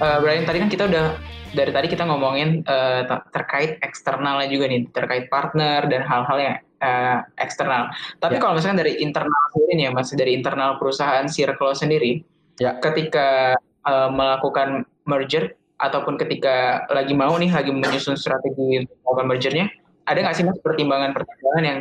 uh, 0.00 0.18
Brian 0.20 0.44
tadi 0.44 0.58
kan 0.60 0.70
kita 0.70 0.84
udah 0.88 1.06
dari 1.54 1.70
tadi 1.70 1.86
kita 1.86 2.04
ngomongin 2.04 2.66
uh, 2.66 3.06
terkait 3.30 3.78
eksternalnya 3.80 4.50
juga 4.50 4.66
nih, 4.66 4.90
terkait 4.90 5.30
partner 5.30 5.86
dan 5.86 6.02
hal-hal 6.02 6.38
yang 6.42 6.56
uh, 6.82 7.22
eksternal. 7.38 7.88
Tapi 8.18 8.36
ya. 8.36 8.40
kalau 8.42 8.58
misalnya 8.58 8.82
dari 8.82 8.98
internal 8.98 9.42
sendiri 9.54 9.72
nih 9.78 9.84
ya, 9.88 9.92
masih 9.94 10.14
dari 10.18 10.32
internal 10.34 10.76
perusahaan 10.82 11.26
Circle 11.30 11.78
sendiri, 11.78 12.26
ya. 12.58 12.76
ketika 12.82 13.54
uh, 13.86 14.10
melakukan 14.10 14.82
merger 15.06 15.54
ataupun 15.78 16.18
ketika 16.18 16.86
lagi 16.90 17.14
mau 17.14 17.34
nih 17.38 17.54
lagi 17.54 17.70
menyusun 17.70 18.18
strategi 18.18 18.82
melakukan 18.82 19.26
mergernya, 19.30 19.66
ada 20.10 20.18
nggak 20.26 20.36
sih 20.36 20.44
mas 20.44 20.58
pertimbangan-pertimbangan 20.58 21.64
yang 21.64 21.78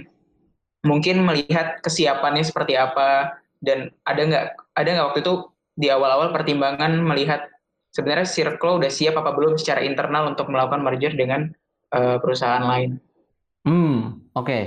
mungkin 0.83 1.23
melihat 1.23 1.79
kesiapannya 1.81 2.43
seperti 2.43 2.75
apa 2.75 3.39
dan 3.63 3.89
ada 4.03 4.21
nggak 4.21 4.45
ada 4.75 4.89
nggak 4.91 5.07
waktu 5.11 5.21
itu 5.23 5.33
di 5.73 5.87
awal-awal 5.89 6.35
pertimbangan 6.35 6.99
melihat 7.01 7.52
sebenarnya 7.93 8.25
Circle 8.25 8.81
udah 8.81 8.91
siap 8.91 9.15
apa 9.21 9.31
belum 9.37 9.55
secara 9.55 9.85
internal 9.85 10.33
untuk 10.33 10.49
melakukan 10.49 10.81
merger 10.81 11.13
dengan 11.13 11.53
uh, 11.93 12.17
perusahaan 12.17 12.65
lain. 12.65 12.97
Hmm, 13.63 14.19
oke. 14.33 14.43
Okay. 14.43 14.63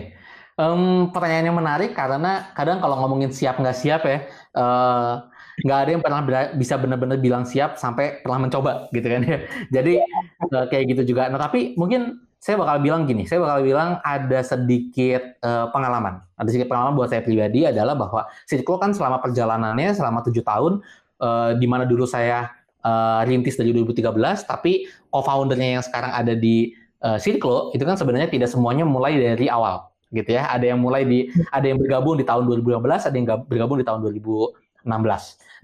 Um, 0.57 1.13
pertanyaannya 1.13 1.53
menarik 1.53 1.91
karena 1.93 2.49
kadang 2.57 2.81
kalau 2.81 2.97
ngomongin 3.05 3.29
siap 3.29 3.61
nggak 3.61 3.77
siap 3.77 4.09
ya, 4.09 4.25
uh, 4.57 5.29
nggak 5.61 5.79
ada 5.85 5.91
yang 5.93 6.01
pernah 6.01 6.25
bisa 6.57 6.81
benar-benar 6.81 7.21
bilang 7.21 7.45
siap 7.45 7.77
sampai 7.77 8.25
pernah 8.25 8.49
mencoba 8.49 8.89
gitu 8.89 9.05
kan 9.05 9.21
ya. 9.21 9.39
Jadi 9.69 10.01
uh, 10.49 10.65
kayak 10.73 10.97
gitu 10.97 11.13
juga. 11.13 11.29
Nah 11.29 11.37
tapi 11.37 11.77
mungkin 11.77 12.25
saya 12.41 12.57
bakal 12.57 12.81
bilang 12.81 13.05
gini, 13.05 13.29
saya 13.29 13.45
bakal 13.45 13.69
bilang 13.69 14.01
ada 14.01 14.41
sedikit 14.41 15.37
uh, 15.45 15.69
pengalaman. 15.77 16.25
Ada 16.41 16.49
sedikit 16.57 16.73
pengalaman 16.73 16.97
buat 16.97 17.13
saya 17.13 17.21
pribadi 17.21 17.69
adalah 17.69 17.93
bahwa 17.93 18.25
Circle 18.49 18.81
kan 18.81 18.97
selama 18.97 19.21
perjalanannya 19.21 19.93
selama 19.93 20.25
tujuh 20.25 20.41
tahun, 20.41 20.81
uh, 21.21 21.53
di 21.53 21.67
mana 21.69 21.85
dulu 21.85 22.09
saya 22.09 22.49
uh, 22.87 23.27
rintis 23.27 23.59
dari 23.59 23.75
2013, 23.75 24.15
tapi 24.47 24.87
co-foundernya 25.11 25.81
yang 25.81 25.85
sekarang 25.85 26.15
ada 26.15 26.39
di 26.39 26.71
uh, 27.03 27.19
Circle 27.19 27.75
itu 27.75 27.83
kan 27.83 27.99
sebenarnya 27.99 28.31
tidak 28.31 28.49
semuanya 28.49 28.87
mulai 28.87 29.19
dari 29.19 29.51
awal 29.51 29.91
gitu 30.15 30.39
ya. 30.39 30.47
Ada 30.47 30.71
yang 30.73 30.79
mulai 30.79 31.03
di 31.03 31.27
ada 31.51 31.67
yang 31.67 31.83
bergabung 31.83 32.15
di 32.15 32.25
tahun 32.25 32.47
2015, 32.47 33.11
ada 33.11 33.17
yang 33.19 33.27
bergabung 33.51 33.83
di 33.83 33.87
tahun 33.87 34.01
2016. 34.07 34.87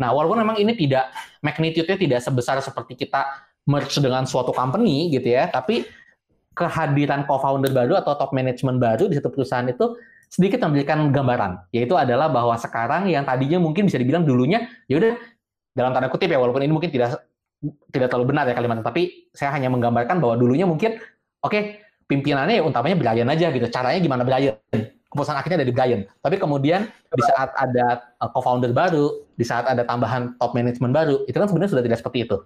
Nah, 0.03 0.09
walaupun 0.11 0.43
memang 0.43 0.59
ini 0.59 0.75
tidak 0.75 1.15
magnitude-nya 1.47 1.95
tidak 1.95 2.21
sebesar 2.27 2.59
seperti 2.59 2.99
kita 2.99 3.23
merge 3.71 3.95
dengan 4.03 4.27
suatu 4.27 4.51
company 4.51 5.15
gitu 5.15 5.31
ya, 5.31 5.47
tapi 5.47 5.87
kehadiran 6.53 7.25
co-founder 7.25 7.73
baru 7.73 7.97
atau 8.03 8.13
top 8.19 8.35
management 8.35 8.77
baru 8.77 9.09
di 9.09 9.17
satu 9.17 9.33
perusahaan 9.33 9.65
itu 9.65 9.97
sedikit 10.33 10.65
memberikan 10.65 11.13
gambaran, 11.13 11.69
yaitu 11.77 11.93
adalah 11.93 12.33
bahwa 12.33 12.57
sekarang 12.57 13.05
yang 13.13 13.21
tadinya 13.21 13.61
mungkin 13.61 13.85
bisa 13.85 14.01
dibilang 14.01 14.25
dulunya 14.25 14.65
ya 14.89 14.97
udah 14.97 15.13
dalam 15.73 15.91
tanda 15.97 16.09
kutip 16.13 16.29
ya 16.29 16.39
walaupun 16.39 16.61
ini 16.65 16.73
mungkin 16.73 16.93
tidak 16.93 17.25
tidak 17.95 18.11
terlalu 18.11 18.35
benar 18.35 18.45
ya 18.51 18.55
kalimatnya, 18.59 18.83
tapi 18.83 19.31
saya 19.33 19.55
hanya 19.55 19.71
menggambarkan 19.71 20.19
bahwa 20.19 20.35
dulunya 20.35 20.67
mungkin 20.67 20.99
oke 21.43 21.53
okay, 21.53 21.63
pimpinannya 22.11 22.59
ya 22.59 22.63
utamanya 22.67 22.97
Brian 22.99 23.29
aja 23.31 23.49
gitu. 23.55 23.67
Caranya 23.71 24.01
gimana 24.03 24.23
Brian? 24.27 24.59
Keputusan 25.13 25.37
akhirnya 25.37 25.61
dari 25.63 25.73
Brian. 25.73 26.09
Tapi 26.25 26.41
kemudian 26.41 26.89
di 26.89 27.23
saat 27.23 27.53
ada 27.55 28.17
uh, 28.19 28.29
co-founder 28.33 28.73
baru, 28.73 29.29
di 29.37 29.45
saat 29.45 29.69
ada 29.69 29.85
tambahan 29.85 30.35
top 30.41 30.57
management 30.57 30.93
baru, 30.93 31.17
itu 31.29 31.37
kan 31.37 31.47
sebenarnya 31.47 31.73
sudah 31.77 31.85
tidak 31.85 31.99
seperti 32.01 32.19
itu. 32.25 32.37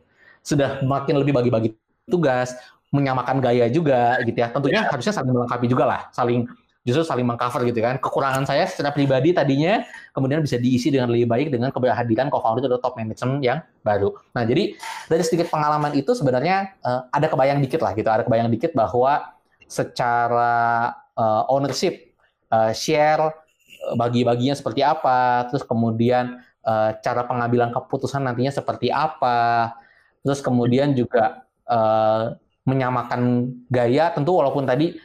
Sudah 0.43 0.83
makin 0.83 1.23
lebih 1.23 1.33
bagi-bagi 1.35 1.79
tugas, 2.11 2.59
menyamakan 2.91 3.39
gaya 3.39 3.71
juga 3.71 4.19
gitu 4.27 4.39
ya. 4.39 4.51
Tentunya 4.51 4.83
harusnya 4.87 5.15
saling 5.15 5.31
melengkapi 5.31 5.67
juga 5.71 5.85
lah, 5.87 6.01
saling 6.11 6.47
justru 6.87 7.03
saling 7.03 7.27
mengcover 7.27 7.67
gitu 7.67 7.83
kan. 7.83 7.99
Kekurangan 7.99 8.47
saya 8.47 8.71
secara 8.71 8.95
pribadi 8.95 9.35
tadinya 9.35 9.83
kemudian 10.15 10.39
bisa 10.39 10.55
diisi 10.55 10.95
dengan 10.95 11.11
lebih 11.11 11.27
baik 11.27 11.51
dengan 11.51 11.75
keberhadiran 11.75 12.31
co-founder 12.31 12.71
atau 12.71 12.79
top 12.79 12.95
management 12.95 13.43
yang 13.43 13.59
baru. 13.83 14.15
Nah, 14.33 14.47
jadi 14.47 14.79
dari 15.11 15.23
sedikit 15.27 15.51
pengalaman 15.51 15.99
itu 15.99 16.15
sebenarnya 16.15 16.79
uh, 16.87 17.11
ada 17.11 17.27
kebayang 17.27 17.59
dikit 17.59 17.83
lah 17.83 17.91
gitu, 17.99 18.07
ada 18.07 18.23
kebayang 18.23 18.47
dikit 18.55 18.71
bahwa 18.79 19.35
secara 19.67 20.95
uh, 21.19 21.43
ownership, 21.51 22.15
uh, 22.55 22.71
share, 22.71 23.35
bagi-baginya 23.99 24.55
seperti 24.55 24.83
apa, 24.87 25.51
terus 25.51 25.67
kemudian 25.67 26.39
uh, 26.63 26.95
cara 27.03 27.27
pengambilan 27.27 27.75
keputusan 27.75 28.23
nantinya 28.23 28.55
seperti 28.55 28.95
apa, 28.95 29.75
terus 30.23 30.43
kemudian 30.43 30.95
juga 30.95 31.47
uh, 31.67 32.35
menyamakan 32.67 33.51
gaya, 33.71 34.11
tentu 34.11 34.35
walaupun 34.35 34.67
tadi, 34.67 34.99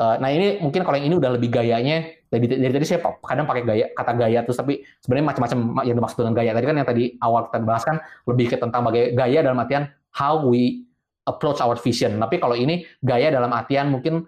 uh, 0.00 0.16
nah 0.20 0.28
ini 0.32 0.60
mungkin 0.60 0.84
kalau 0.84 0.96
yang 1.00 1.08
ini 1.12 1.16
udah 1.18 1.30
lebih 1.36 1.50
gayanya, 1.52 2.08
dari, 2.26 2.46
dari 2.48 2.72
tadi 2.72 2.86
saya 2.86 3.00
kadang 3.22 3.46
pakai 3.46 3.62
gaya 3.62 3.86
kata 3.94 4.12
gaya 4.18 4.38
terus 4.42 4.58
tapi 4.58 4.82
sebenarnya 4.98 5.26
macam-macam 5.30 5.58
yang 5.86 5.96
dimaksud 5.96 6.16
dengan 6.18 6.34
gaya 6.34 6.50
tadi 6.58 6.66
kan 6.66 6.76
yang 6.76 6.88
tadi 6.88 7.04
awal 7.22 7.46
kita 7.46 7.58
bahas 7.62 7.84
kan 7.86 7.96
lebih 8.26 8.46
ke 8.50 8.56
tentang 8.58 8.82
bagai 8.82 9.14
gaya 9.14 9.38
dalam 9.46 9.58
artian 9.62 9.86
how 10.10 10.42
we 10.42 10.86
approach 11.26 11.58
our 11.60 11.76
vision. 11.76 12.16
Tapi 12.22 12.38
kalau 12.38 12.54
ini 12.54 12.86
gaya 13.02 13.28
dalam 13.28 13.50
artian 13.50 13.90
mungkin 13.90 14.24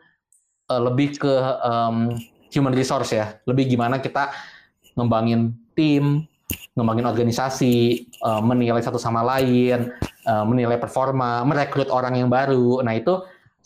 uh, 0.69 0.81
lebih 0.83 1.17
ke 1.17 1.33
um, 1.63 2.13
human 2.51 2.75
resource 2.75 3.15
ya, 3.15 3.39
lebih 3.47 3.71
gimana 3.71 4.03
kita 4.03 4.35
ngembangin 4.99 5.55
tim, 5.79 6.27
ngembangin 6.75 7.07
organisasi, 7.07 8.07
uh, 8.27 8.43
menilai 8.43 8.83
satu 8.83 8.99
sama 8.99 9.23
lain, 9.23 9.95
uh, 10.27 10.45
menilai 10.45 10.77
performa, 10.77 11.47
merekrut 11.47 11.89
orang 11.89 12.19
yang 12.19 12.29
baru. 12.29 12.83
Nah 12.83 12.99
itu 12.99 13.15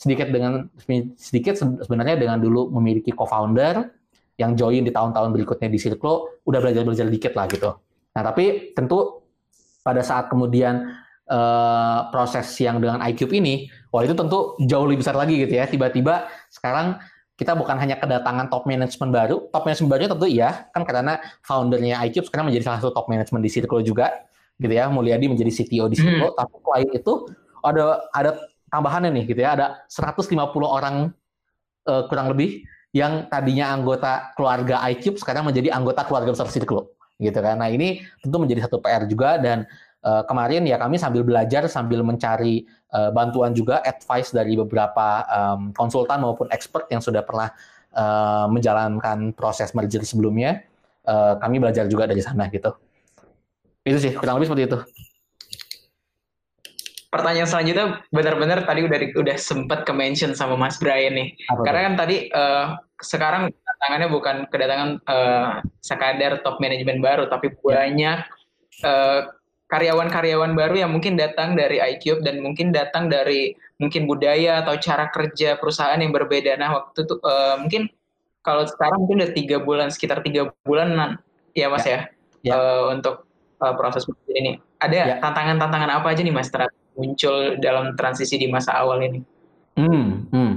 sedikit 0.02 0.34
dengan 0.34 0.66
sedikit 1.14 1.54
sebenarnya 1.54 2.18
dengan 2.18 2.42
dulu 2.42 2.74
memiliki 2.74 3.14
co-founder 3.14 3.86
yang 4.34 4.58
join 4.58 4.82
di 4.82 4.90
tahun-tahun 4.90 5.30
berikutnya 5.30 5.70
di 5.70 5.78
Circle, 5.78 6.42
udah 6.42 6.58
belajar-belajar 6.58 7.06
dikit 7.06 7.32
lah 7.38 7.46
gitu. 7.46 7.70
Nah 8.18 8.22
tapi 8.26 8.74
tentu 8.74 9.22
pada 9.86 10.02
saat 10.02 10.26
kemudian 10.26 10.90
uh, 11.30 12.10
proses 12.10 12.50
yang 12.58 12.82
dengan 12.82 12.98
iCube 13.06 13.30
ini, 13.30 13.70
wah 13.94 14.02
itu 14.02 14.18
tentu 14.18 14.58
jauh 14.66 14.82
lebih 14.90 15.06
besar 15.06 15.14
lagi 15.14 15.38
gitu 15.38 15.54
ya. 15.54 15.70
Tiba-tiba 15.70 16.26
sekarang 16.50 16.98
kita 17.38 17.54
bukan 17.54 17.78
hanya 17.78 17.98
kedatangan 18.02 18.50
top 18.50 18.66
management 18.66 19.10
baru, 19.14 19.36
top 19.54 19.62
management 19.66 19.90
barunya 19.90 20.10
tentu 20.10 20.26
iya, 20.26 20.50
kan 20.74 20.82
karena 20.82 21.22
foundernya 21.46 22.02
iCube 22.10 22.26
sekarang 22.26 22.50
menjadi 22.50 22.66
salah 22.66 22.78
satu 22.82 22.90
top 22.90 23.06
management 23.06 23.42
di 23.46 23.50
Circle 23.50 23.82
juga, 23.86 24.10
gitu 24.58 24.74
ya. 24.74 24.90
Mulyadi 24.90 25.30
menjadi 25.30 25.50
CTO 25.50 25.86
di 25.86 25.96
Circle, 25.98 26.34
hmm. 26.34 26.38
tapi 26.38 26.54
selain 26.58 26.88
itu 26.90 27.12
ada 27.62 28.02
ada 28.10 28.30
tambahannya 28.72 29.12
nih 29.12 29.24
gitu 29.28 29.40
ya, 29.44 29.52
ada 29.52 29.66
150 29.92 30.32
orang 30.64 31.12
uh, 31.84 32.08
kurang 32.08 32.32
lebih 32.32 32.64
yang 32.96 33.28
tadinya 33.28 33.72
anggota 33.72 34.32
keluarga 34.36 34.80
iCube 34.92 35.20
sekarang 35.20 35.48
menjadi 35.48 35.72
anggota 35.72 36.04
keluarga 36.08 36.32
besar 36.32 36.48
Circle 36.48 36.88
gitu 37.20 37.38
kan. 37.38 37.60
Nah, 37.60 37.68
ini 37.68 38.00
tentu 38.24 38.36
menjadi 38.40 38.68
satu 38.68 38.80
PR 38.80 39.04
juga 39.08 39.36
dan 39.40 39.68
uh, 40.04 40.24
kemarin 40.24 40.64
ya 40.64 40.76
kami 40.80 40.96
sambil 40.96 41.24
belajar 41.24 41.68
sambil 41.68 42.04
mencari 42.04 42.64
uh, 42.92 43.12
bantuan 43.12 43.52
juga 43.52 43.80
advice 43.84 44.32
dari 44.32 44.56
beberapa 44.56 45.24
um, 45.28 45.70
konsultan 45.76 46.24
maupun 46.24 46.48
expert 46.52 46.88
yang 46.92 47.00
sudah 47.00 47.24
pernah 47.24 47.52
uh, 47.96 48.48
menjalankan 48.48 49.32
proses 49.32 49.72
merger 49.72 50.04
sebelumnya 50.04 50.64
uh, 51.06 51.38
kami 51.40 51.60
belajar 51.62 51.88
juga 51.88 52.04
dari 52.04 52.20
sana 52.20 52.48
gitu. 52.52 52.72
Itu 53.82 53.98
sih 53.98 54.12
kurang 54.14 54.38
lebih 54.38 54.52
seperti 54.52 54.64
itu 54.68 54.78
pertanyaan 57.12 57.44
selanjutnya 57.44 58.00
benar-benar 58.08 58.64
tadi 58.64 58.88
udah 58.88 58.98
udah 59.20 59.36
sempat 59.36 59.84
ke 59.84 59.92
mention 59.92 60.32
sama 60.32 60.56
Mas 60.56 60.80
Brian 60.80 61.12
nih 61.12 61.36
Apa 61.52 61.60
karena 61.68 61.80
kan 61.84 61.94
tadi 62.00 62.16
uh, 62.32 62.80
sekarang 63.04 63.52
kedatangannya 63.52 64.08
bukan 64.08 64.36
kedatangan 64.48 64.90
uh, 65.04 65.60
sekadar 65.84 66.40
top 66.40 66.56
manajemen 66.64 67.04
baru 67.04 67.28
tapi 67.28 67.52
ya. 67.52 67.56
banyak 67.60 68.18
uh, 68.88 69.20
karyawan-karyawan 69.68 70.52
baru 70.56 70.84
yang 70.84 70.90
mungkin 70.92 71.20
datang 71.20 71.52
dari 71.52 71.80
iCube 71.96 72.24
dan 72.24 72.40
mungkin 72.40 72.72
datang 72.72 73.12
dari 73.12 73.56
mungkin 73.80 74.04
budaya 74.04 74.60
atau 74.64 74.76
cara 74.76 75.08
kerja 75.08 75.56
perusahaan 75.56 75.96
yang 75.96 76.12
berbeda. 76.12 76.60
Nah 76.60 76.76
waktu 76.76 77.08
itu 77.08 77.16
uh, 77.24 77.56
mungkin 77.56 77.88
kalau 78.44 78.68
sekarang 78.68 79.04
mungkin 79.04 79.24
udah 79.24 79.32
tiga 79.32 79.56
bulan 79.64 79.88
sekitar 79.88 80.20
tiga 80.20 80.52
bulanan 80.64 81.16
ya 81.56 81.72
mas 81.72 81.88
ya, 81.88 82.08
ya. 82.44 82.52
ya. 82.52 82.54
Uh, 82.56 82.84
untuk 82.92 83.24
uh, 83.64 83.72
proses 83.72 84.04
ini. 84.28 84.60
Ada 84.76 84.94
ya. 84.94 85.16
tantangan-tantangan 85.24 85.90
apa 86.00 86.06
aja 86.12 86.20
nih 86.20 86.34
mas 86.36 86.52
muncul 86.96 87.56
dalam 87.58 87.96
transisi 87.96 88.36
di 88.36 88.48
masa 88.48 88.76
awal 88.76 89.00
ini? 89.04 89.20
Hmm, 89.76 90.28
hmm. 90.28 90.52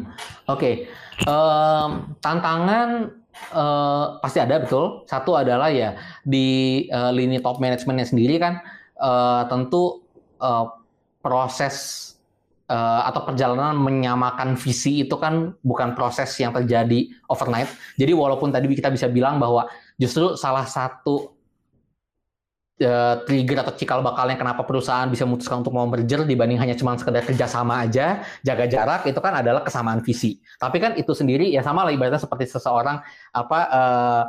oke. 0.52 0.60
Okay. 0.60 0.76
Um, 1.24 2.20
tantangan 2.20 3.16
uh, 3.56 4.20
pasti 4.20 4.44
ada 4.44 4.60
betul. 4.60 5.08
Satu 5.08 5.40
adalah 5.40 5.72
ya 5.72 5.96
di 6.28 6.84
uh, 6.92 7.12
lini 7.16 7.40
top 7.40 7.64
manajemennya 7.64 8.08
sendiri 8.12 8.36
kan 8.36 8.60
uh, 9.00 9.48
tentu 9.48 10.04
uh, 10.44 10.76
proses 11.24 11.76
uh, 12.68 13.08
atau 13.08 13.24
perjalanan 13.26 13.78
menyamakan 13.78 14.60
visi 14.60 15.08
itu 15.08 15.16
kan 15.16 15.56
bukan 15.64 15.94
proses 15.96 16.32
yang 16.38 16.52
terjadi 16.52 17.12
overnight. 17.32 17.72
Jadi 17.96 18.12
walaupun 18.12 18.52
tadi 18.52 18.68
kita 18.72 18.92
bisa 18.92 19.08
bilang 19.08 19.40
bahwa 19.40 19.68
justru 19.96 20.36
salah 20.36 20.68
satu 20.68 21.35
uh, 22.82 23.16
trigger 23.24 23.64
atau 23.64 23.74
cikal 23.76 24.00
bakalnya 24.04 24.36
kenapa 24.36 24.68
perusahaan 24.68 25.08
bisa 25.08 25.24
memutuskan 25.24 25.64
untuk 25.64 25.72
mau 25.72 25.88
merger 25.88 26.28
dibanding 26.28 26.60
hanya 26.60 26.76
cuma 26.76 27.00
sekedar 27.00 27.24
kerjasama 27.24 27.86
aja, 27.88 28.26
jaga 28.44 28.66
jarak 28.68 29.02
itu 29.08 29.20
kan 29.22 29.34
adalah 29.40 29.62
kesamaan 29.64 30.04
visi. 30.04 30.42
Tapi 30.60 30.78
kan 30.84 30.92
itu 31.00 31.12
sendiri 31.16 31.48
ya 31.52 31.64
sama 31.64 31.88
lah 31.88 31.92
ibaratnya 31.96 32.20
seperti 32.20 32.52
seseorang 32.52 33.00
apa 33.32 33.60
uh, 33.72 34.24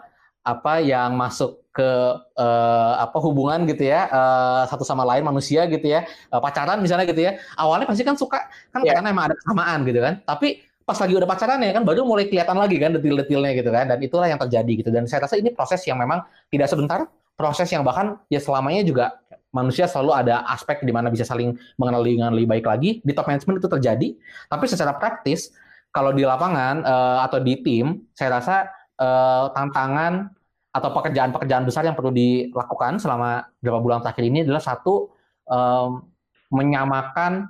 apa 0.47 0.79
yang 0.79 1.19
masuk 1.19 1.67
ke 1.75 1.91
uh, 2.39 2.95
apa 3.03 3.19
hubungan 3.19 3.67
gitu 3.67 3.91
ya 3.91 4.07
uh, 4.09 4.63
satu 4.71 4.87
sama 4.87 5.03
lain 5.03 5.27
manusia 5.27 5.67
gitu 5.67 5.91
ya 5.91 6.07
uh, 6.31 6.39
pacaran 6.39 6.79
misalnya 6.79 7.05
gitu 7.05 7.21
ya 7.27 7.37
awalnya 7.59 7.85
pasti 7.85 8.07
kan 8.07 8.17
suka 8.17 8.47
kan 8.73 8.81
yeah. 8.87 8.97
karena 8.97 9.13
emang 9.13 9.29
ada 9.29 9.37
kesamaan 9.37 9.85
gitu 9.85 10.01
kan 10.01 10.23
tapi 10.25 10.65
pas 10.87 10.97
lagi 11.03 11.19
udah 11.19 11.29
pacaran 11.29 11.59
ya 11.61 11.75
kan 11.75 11.83
baru 11.83 12.07
mulai 12.07 12.31
kelihatan 12.31 12.57
lagi 12.57 12.79
kan 12.79 12.95
detil-detilnya 12.95 13.53
gitu 13.59 13.71
kan 13.75 13.91
dan 13.91 13.99
itulah 13.99 14.31
yang 14.31 14.39
terjadi 14.39 14.73
gitu 14.87 14.91
dan 14.95 15.05
saya 15.11 15.27
rasa 15.27 15.35
ini 15.37 15.51
proses 15.51 15.83
yang 15.83 15.99
memang 15.99 16.23
tidak 16.49 16.71
sebentar 16.71 17.11
proses 17.37 17.69
yang 17.69 17.85
bahkan 17.85 18.17
ya 18.33 18.41
selamanya 18.41 18.83
juga 18.83 19.05
manusia 19.53 19.89
selalu 19.89 20.13
ada 20.13 20.45
aspek 20.53 20.85
di 20.85 20.93
mana 20.93 21.09
bisa 21.09 21.25
saling 21.25 21.57
mengenali 21.81 22.17
dengan 22.17 22.33
lebih 22.33 22.49
baik 22.49 22.67
lagi. 22.67 22.91
Di 23.05 23.13
top 23.13 23.29
management 23.29 23.61
itu 23.61 23.69
terjadi. 23.69 24.09
Tapi 24.49 24.65
secara 24.69 24.97
praktis 24.97 25.53
kalau 25.93 26.13
di 26.13 26.25
lapangan 26.25 26.85
uh, 26.85 27.19
atau 27.25 27.41
di 27.41 27.61
tim 27.65 28.05
saya 28.13 28.41
rasa 28.41 28.69
uh, 29.01 29.49
tantangan 29.57 30.29
atau 30.77 30.93
pekerjaan-pekerjaan 30.93 31.65
besar 31.65 31.89
yang 31.89 31.97
perlu 31.97 32.13
dilakukan 32.13 33.01
selama 33.01 33.49
beberapa 33.65 33.81
bulan 33.81 34.05
terakhir 34.05 34.29
ini 34.29 34.45
adalah 34.45 34.61
satu 34.61 35.09
um, 35.49 36.05
menyamakan 36.53 37.49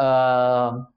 um, 0.00 0.88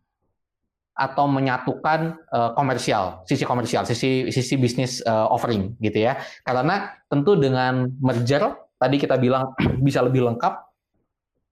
atau 0.95 1.27
menyatukan 1.27 2.15
uh, 2.31 2.55
komersial, 2.55 3.27
sisi 3.27 3.43
komersial, 3.43 3.84
sisi 3.84 4.31
sisi 4.31 4.55
bisnis 4.55 5.03
uh, 5.03 5.27
offering 5.27 5.75
gitu 5.84 6.08
ya. 6.08 6.15
Karena 6.47 6.95
tentu 7.12 7.36
dengan 7.36 7.91
merger 7.99 8.55
tadi 8.79 8.95
kita 8.95 9.19
bilang 9.19 9.51
bisa 9.88 9.99
lebih 9.99 10.23
lengkap, 10.23 10.53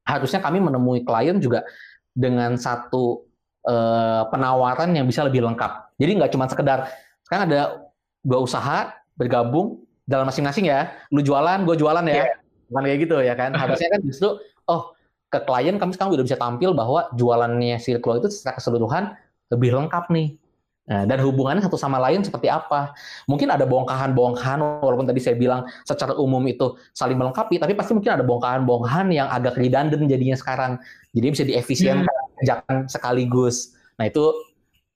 harusnya 0.07 0.39
kami 0.39 0.63
menemui 0.63 1.03
klien 1.03 1.43
juga 1.43 1.67
dengan 2.15 2.55
satu 2.55 3.27
uh, 3.67 4.31
penawaran 4.31 4.95
yang 4.95 5.03
bisa 5.03 5.27
lebih 5.27 5.43
lengkap. 5.43 5.91
Jadi 5.99 6.11
nggak 6.23 6.31
cuma 6.31 6.47
sekedar 6.47 6.87
kan 7.27 7.43
ada 7.43 7.83
dua 8.23 8.39
usaha 8.39 8.95
bergabung 9.19 9.83
dalam 10.07 10.23
masing-masing 10.27 10.71
ya, 10.71 10.95
lu 11.11 11.19
jualan, 11.19 11.63
gue 11.67 11.75
jualan 11.79 12.03
ya, 12.07 12.27
yeah. 12.27 12.35
bukan 12.71 12.83
kayak 12.87 12.99
gitu 13.03 13.15
ya 13.19 13.35
kan. 13.35 13.51
Harusnya 13.59 13.91
kan 13.91 13.99
justru 14.07 14.39
oh 14.71 14.95
ke 15.27 15.39
klien 15.43 15.75
kami 15.81 15.91
sekarang 15.97 16.13
udah 16.13 16.25
bisa 16.29 16.37
tampil 16.37 16.71
bahwa 16.77 17.09
jualannya 17.17 17.81
Circle 17.81 18.21
itu 18.21 18.27
secara 18.29 18.55
keseluruhan 18.61 19.03
lebih 19.51 19.75
lengkap 19.75 20.07
nih. 20.13 20.37
Nah, 20.83 21.07
dan 21.07 21.23
hubungannya 21.23 21.63
satu 21.63 21.79
sama 21.79 21.95
lain 21.95 22.27
seperti 22.27 22.51
apa? 22.51 22.91
Mungkin 23.31 23.47
ada 23.47 23.63
bongkahan-bongkahan, 23.63 24.83
walaupun 24.83 25.07
tadi 25.07 25.23
saya 25.23 25.39
bilang 25.39 25.63
secara 25.87 26.11
umum 26.19 26.43
itu 26.43 26.75
saling 26.91 27.15
melengkapi, 27.15 27.55
tapi 27.55 27.71
pasti 27.71 27.95
mungkin 27.95 28.19
ada 28.19 28.23
bongkahan-bongkahan 28.27 29.07
yang 29.15 29.31
agak 29.31 29.55
redundant 29.55 30.03
jadinya 30.11 30.35
sekarang. 30.35 30.75
Jadi 31.15 31.27
bisa 31.31 31.43
diefisienkan 31.47 32.03
hmm. 32.03 32.43
jangan 32.43 32.75
sekaligus. 32.91 33.71
Nah 33.95 34.11
itu 34.11 34.35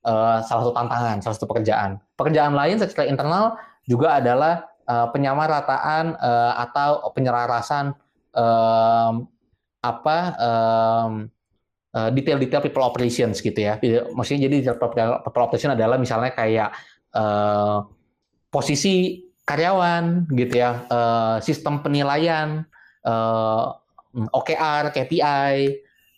uh, 0.04 0.44
salah 0.44 0.62
satu 0.68 0.76
tantangan, 0.76 1.18
salah 1.24 1.36
satu 1.40 1.48
pekerjaan. 1.48 2.04
Pekerjaan 2.20 2.52
lain 2.52 2.76
secara 2.84 3.08
internal 3.08 3.56
juga 3.88 4.20
adalah 4.20 4.68
uh, 4.92 5.08
penyamarataan 5.16 6.20
uh, 6.20 6.54
atau 6.68 7.16
penyelarasan 7.16 7.96
um, 8.36 9.24
apa 9.80 10.18
um, 10.36 11.32
detail-detail 12.14 12.62
people 12.62 12.84
operations 12.84 13.40
gitu 13.42 13.58
ya. 13.58 13.80
Maksudnya 14.14 14.50
jadi 14.52 14.56
detail 14.62 14.78
people 15.24 15.44
operation 15.46 15.74
adalah 15.74 15.96
misalnya 15.96 16.36
kayak 16.36 16.70
uh, 17.16 17.88
posisi 18.52 19.24
karyawan 19.48 20.28
gitu 20.36 20.60
ya, 20.60 20.84
uh, 20.92 21.38
sistem 21.40 21.80
penilaian, 21.80 22.68
OKR, 24.12 24.92
KPI 24.92 25.56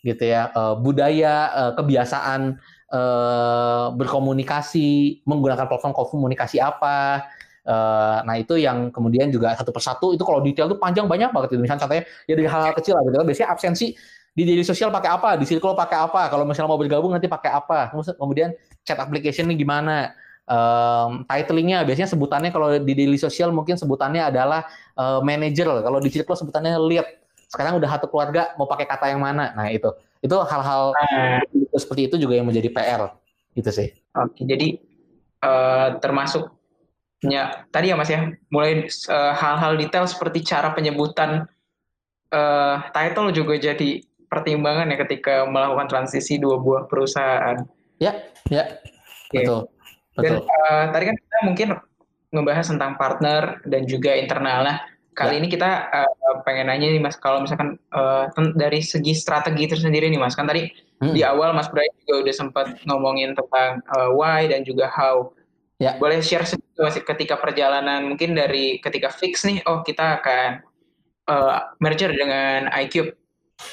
gitu 0.02 0.24
ya, 0.26 0.50
budaya, 0.82 1.70
kebiasaan 1.78 2.58
berkomunikasi, 3.94 5.22
menggunakan 5.22 5.70
platform 5.70 5.94
komunikasi 5.94 6.58
apa. 6.58 7.22
Nah 8.26 8.34
itu 8.34 8.58
yang 8.58 8.90
kemudian 8.90 9.30
juga 9.30 9.54
satu 9.54 9.70
persatu 9.70 10.10
itu 10.18 10.26
kalau 10.26 10.42
detail 10.42 10.66
itu 10.66 10.82
panjang 10.82 11.06
banyak 11.06 11.30
banget 11.30 11.54
itu 11.54 11.62
misalnya 11.62 11.86
contohnya 11.86 12.04
ya 12.26 12.34
dari 12.34 12.48
hal-hal 12.50 12.74
kecil 12.74 12.98
lah 12.98 13.02
gitu 13.06 13.16
biasanya 13.22 13.48
absensi 13.54 13.94
di 14.30 14.42
daily 14.46 14.62
sosial 14.62 14.94
pakai 14.94 15.10
apa, 15.10 15.34
di 15.34 15.44
circle 15.44 15.74
pakai 15.74 16.06
apa, 16.06 16.30
kalau 16.30 16.46
misalnya 16.46 16.70
mau 16.70 16.80
bergabung 16.80 17.10
nanti 17.10 17.26
pakai 17.26 17.50
apa, 17.50 17.90
kemudian 18.14 18.54
chat 18.86 18.96
application 18.96 19.50
ini 19.50 19.58
gimana, 19.58 20.14
um, 20.46 21.26
titlingnya 21.26 21.82
biasanya 21.82 22.10
sebutannya 22.10 22.50
kalau 22.54 22.70
di 22.78 22.92
daily 22.94 23.18
sosial 23.18 23.50
mungkin 23.50 23.74
sebutannya 23.74 24.30
adalah 24.30 24.66
uh, 24.94 25.18
manager, 25.20 25.82
kalau 25.82 25.98
di 25.98 26.10
circle 26.10 26.38
sebutannya 26.38 26.78
lead. 26.78 27.06
Sekarang 27.50 27.82
udah 27.82 27.98
satu 27.98 28.06
keluarga 28.06 28.54
mau 28.54 28.70
pakai 28.70 28.86
kata 28.86 29.10
yang 29.10 29.18
mana, 29.18 29.50
nah 29.58 29.66
itu. 29.66 29.90
Itu 30.22 30.38
hal-hal 30.46 30.94
nah. 30.94 31.42
seperti 31.74 32.06
itu 32.06 32.16
juga 32.22 32.38
yang 32.38 32.46
menjadi 32.46 32.70
PR 32.70 33.10
gitu 33.58 33.70
sih. 33.74 33.90
Oke, 34.14 34.46
jadi 34.46 34.78
uh, 35.42 35.98
termasuknya 35.98 37.66
tadi 37.74 37.90
ya 37.90 37.98
Mas 37.98 38.06
ya, 38.06 38.30
mulai 38.54 38.86
uh, 38.86 39.34
hal-hal 39.34 39.74
detail 39.74 40.06
seperti 40.06 40.46
cara 40.46 40.70
penyebutan 40.70 41.50
uh, 42.30 42.76
title 42.94 43.34
juga 43.34 43.58
jadi 43.58 44.06
pertimbangan 44.30 44.86
ya 44.86 44.96
ketika 45.02 45.44
melakukan 45.50 45.90
transisi 45.90 46.38
dua 46.38 46.62
buah 46.62 46.86
perusahaan. 46.86 47.66
Ya, 47.98 48.16
ya, 48.48 48.80
okay. 49.28 49.44
betul. 49.44 49.60
betul. 50.16 50.22
Dan 50.22 50.32
uh, 50.46 50.84
tadi 50.94 51.04
kan 51.10 51.16
kita 51.18 51.38
mungkin 51.44 51.68
ngebahas 52.30 52.66
tentang 52.70 52.94
partner 52.94 53.42
dan 53.66 53.82
juga 53.84 54.14
internal. 54.14 54.62
Nah, 54.62 54.78
kali 55.18 55.36
ya. 55.36 55.38
ini 55.42 55.46
kita 55.50 55.90
uh, 55.90 56.40
pengen 56.46 56.70
nanya 56.70 56.94
nih 56.94 57.02
Mas, 57.02 57.18
kalau 57.18 57.42
misalkan 57.42 57.76
uh, 57.90 58.30
dari 58.54 58.80
segi 58.80 59.12
strategi 59.12 59.66
tersendiri 59.66 60.06
nih 60.08 60.16
Mas, 60.22 60.38
kan 60.38 60.46
tadi 60.46 60.70
hmm. 61.02 61.12
di 61.12 61.26
awal 61.26 61.52
Mas 61.52 61.68
Bray 61.68 61.90
juga 62.06 62.24
udah 62.24 62.34
sempat 62.34 62.66
ngomongin 62.86 63.34
tentang 63.34 63.82
uh, 63.98 64.14
why 64.14 64.46
dan 64.46 64.62
juga 64.62 64.88
how. 64.88 65.34
Ya. 65.82 65.98
Boleh 65.98 66.22
share 66.22 66.46
sedikit 66.46 66.86
Mas 66.86 66.96
ketika 66.96 67.34
perjalanan 67.36 68.06
mungkin 68.06 68.38
dari 68.38 68.78
ketika 68.78 69.10
fix 69.10 69.42
nih, 69.42 69.60
oh 69.66 69.82
kita 69.82 70.22
akan 70.22 70.62
uh, 71.26 71.74
merger 71.82 72.14
dengan 72.14 72.70
iCube 72.86 73.18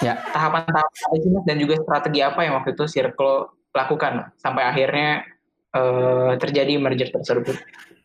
Ya. 0.03 0.21
Tahapan-tahapan 0.29 1.01
apa 1.09 1.15
sih 1.17 1.31
dan 1.47 1.55
juga 1.57 1.73
strategi 1.81 2.19
apa 2.21 2.39
yang 2.45 2.53
waktu 2.61 2.77
itu 2.77 2.85
Circle 2.85 3.49
lakukan 3.73 4.33
sampai 4.37 4.63
akhirnya 4.65 5.25
uh, 5.73 6.33
terjadi 6.37 6.77
merger 6.77 7.09
tersebut? 7.09 7.57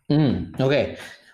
Hmm, 0.08 0.52
oke. 0.56 0.68
Okay. 0.68 0.84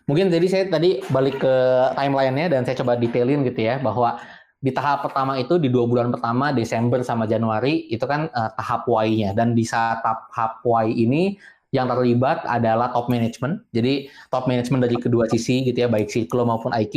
Mungkin 0.08 0.32
jadi 0.32 0.46
saya 0.48 0.64
tadi 0.72 1.04
balik 1.12 1.36
ke 1.44 1.54
timelinenya 1.92 2.48
dan 2.56 2.64
saya 2.64 2.80
coba 2.80 2.96
detailin 2.96 3.44
gitu 3.44 3.60
ya 3.60 3.76
bahwa 3.76 4.16
di 4.58 4.72
tahap 4.72 5.04
pertama 5.04 5.36
itu 5.36 5.60
di 5.60 5.68
dua 5.68 5.84
bulan 5.84 6.08
pertama 6.10 6.50
Desember 6.50 7.04
sama 7.04 7.28
Januari 7.28 7.86
itu 7.92 8.02
kan 8.08 8.32
uh, 8.32 8.50
tahap 8.56 8.88
Y-nya 8.88 9.36
dan 9.36 9.52
di 9.52 9.68
saat 9.68 10.00
tahap 10.00 10.64
Y 10.64 11.04
ini 11.04 11.36
yang 11.76 11.92
terlibat 11.92 12.40
adalah 12.48 12.88
top 12.96 13.12
management. 13.12 13.68
Jadi 13.76 14.08
top 14.32 14.48
management 14.48 14.88
dari 14.88 14.96
kedua 14.96 15.28
sisi 15.28 15.68
gitu 15.68 15.84
ya 15.84 15.88
baik 15.92 16.08
Circle 16.08 16.48
maupun 16.48 16.72
Eh, 16.72 16.88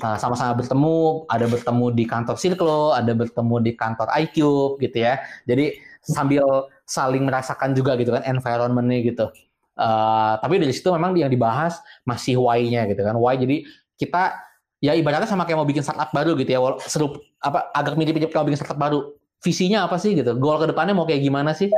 sama-sama 0.00 0.56
bertemu, 0.56 1.28
ada 1.28 1.44
bertemu 1.44 1.86
di 1.92 2.04
kantor 2.08 2.36
Circle, 2.40 2.96
ada 2.96 3.12
bertemu 3.12 3.54
di 3.60 3.72
kantor 3.76 4.08
IQ 4.16 4.36
gitu 4.80 4.96
ya. 4.96 5.20
Jadi 5.44 5.76
sambil 6.00 6.44
saling 6.88 7.28
merasakan 7.28 7.76
juga 7.76 7.94
gitu 8.00 8.16
kan 8.16 8.24
environment-nya 8.24 8.98
gitu. 9.04 9.26
Uh, 9.72 10.36
tapi 10.40 10.60
dari 10.60 10.72
situ 10.72 10.92
memang 10.92 11.16
yang 11.16 11.32
dibahas 11.32 11.80
masih 12.08 12.40
why-nya 12.40 12.88
gitu 12.88 13.04
kan. 13.04 13.16
Why 13.16 13.36
jadi 13.36 13.64
kita 14.00 14.36
ya 14.82 14.92
ibaratnya 14.96 15.28
sama 15.28 15.44
kayak 15.44 15.60
mau 15.60 15.68
bikin 15.68 15.84
startup 15.84 16.08
baru 16.10 16.36
gitu 16.40 16.50
ya. 16.50 16.60
Serup 16.88 17.20
apa 17.44 17.68
agak 17.76 18.00
mirip-mirip 18.00 18.32
kalau 18.32 18.48
bikin 18.48 18.60
startup 18.60 18.80
baru. 18.80 19.12
Visinya 19.42 19.90
apa 19.90 19.98
sih 19.98 20.14
gitu? 20.14 20.38
Goal 20.38 20.62
ke 20.62 20.70
depannya 20.70 20.94
mau 20.94 21.04
kayak 21.04 21.20
gimana 21.20 21.50
sih? 21.50 21.68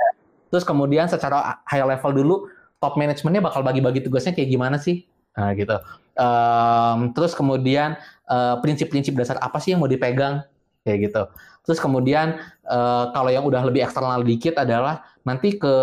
Terus 0.53 0.63
kemudian 0.69 1.09
secara 1.09 1.65
high 1.65 1.83
level 1.83 2.13
dulu 2.13 2.35
top 2.77 3.01
manajemennya 3.01 3.41
bakal 3.41 3.65
bagi-bagi 3.65 4.05
tugasnya 4.05 4.37
kayak 4.37 4.53
gimana 4.53 4.77
sih? 4.77 5.09
Nah, 5.35 5.57
gitu. 5.57 5.73
Um, 6.15 7.11
terus 7.11 7.35
kemudian 7.35 7.99
uh, 8.31 8.63
prinsip-prinsip 8.63 9.15
dasar 9.19 9.39
apa 9.43 9.59
sih 9.59 9.75
yang 9.75 9.83
mau 9.83 9.91
dipegang 9.91 10.47
kayak 10.87 11.11
gitu. 11.11 11.23
Terus 11.65 11.79
kemudian 11.81 12.39
uh, 12.69 13.11
kalau 13.11 13.31
yang 13.33 13.43
udah 13.43 13.65
lebih 13.67 13.83
eksternal 13.83 14.21
dikit 14.23 14.61
adalah 14.61 15.03
nanti 15.25 15.57
ke 15.57 15.75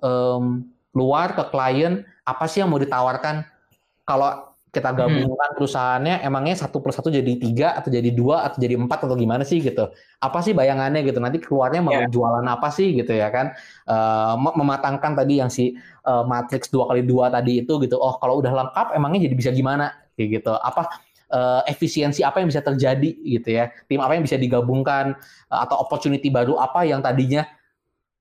um, 0.00 0.66
luar 0.96 1.36
ke 1.36 1.44
klien 1.52 2.02
apa 2.24 2.44
sih 2.48 2.64
yang 2.64 2.72
mau 2.72 2.80
ditawarkan. 2.80 3.44
Kalau 4.06 4.56
kita 4.76 4.92
hmm. 4.92 4.98
gabungkan 5.00 5.50
hmm. 5.50 5.56
perusahaannya 5.56 6.14
emangnya 6.20 6.56
satu 6.60 6.84
plus 6.84 7.00
satu 7.00 7.08
jadi 7.08 7.32
tiga 7.40 7.72
atau 7.72 7.88
jadi 7.88 8.12
dua 8.12 8.44
atau 8.44 8.60
jadi 8.60 8.76
empat 8.76 9.08
atau 9.08 9.16
gimana 9.16 9.40
sih 9.40 9.64
gitu 9.64 9.88
apa 10.20 10.38
sih 10.44 10.52
bayangannya 10.52 11.00
gitu 11.00 11.16
nanti 11.16 11.40
keluarnya 11.40 11.80
mau 11.80 11.96
yeah. 11.96 12.12
jualan 12.12 12.44
apa 12.44 12.68
sih 12.68 12.92
gitu 12.92 13.16
ya 13.16 13.32
kan 13.32 13.56
uh, 13.88 14.36
mematangkan 14.36 15.16
tadi 15.16 15.40
yang 15.40 15.48
si 15.48 15.80
uh, 16.06 16.24
matrix 16.24 16.70
dua 16.70 16.86
kali 16.88 17.02
dua 17.02 17.28
tadi 17.28 17.66
itu 17.66 17.76
gitu. 17.82 17.98
Oh 17.98 18.16
kalau 18.22 18.38
udah 18.38 18.54
lengkap 18.54 18.94
emangnya 18.94 19.26
jadi 19.28 19.34
bisa 19.36 19.50
gimana? 19.50 19.92
Kayak 20.14 20.40
gitu. 20.40 20.54
Apa 20.54 20.82
uh, 21.34 21.60
efisiensi 21.66 22.22
apa 22.22 22.40
yang 22.40 22.48
bisa 22.48 22.62
terjadi 22.62 23.10
gitu 23.26 23.48
ya? 23.50 23.74
Tim 23.90 24.00
apa 24.00 24.14
yang 24.14 24.24
bisa 24.24 24.38
digabungkan? 24.38 25.18
Uh, 25.50 25.60
atau 25.66 25.82
opportunity 25.82 26.30
baru 26.30 26.56
apa 26.56 26.86
yang 26.86 27.02
tadinya 27.02 27.44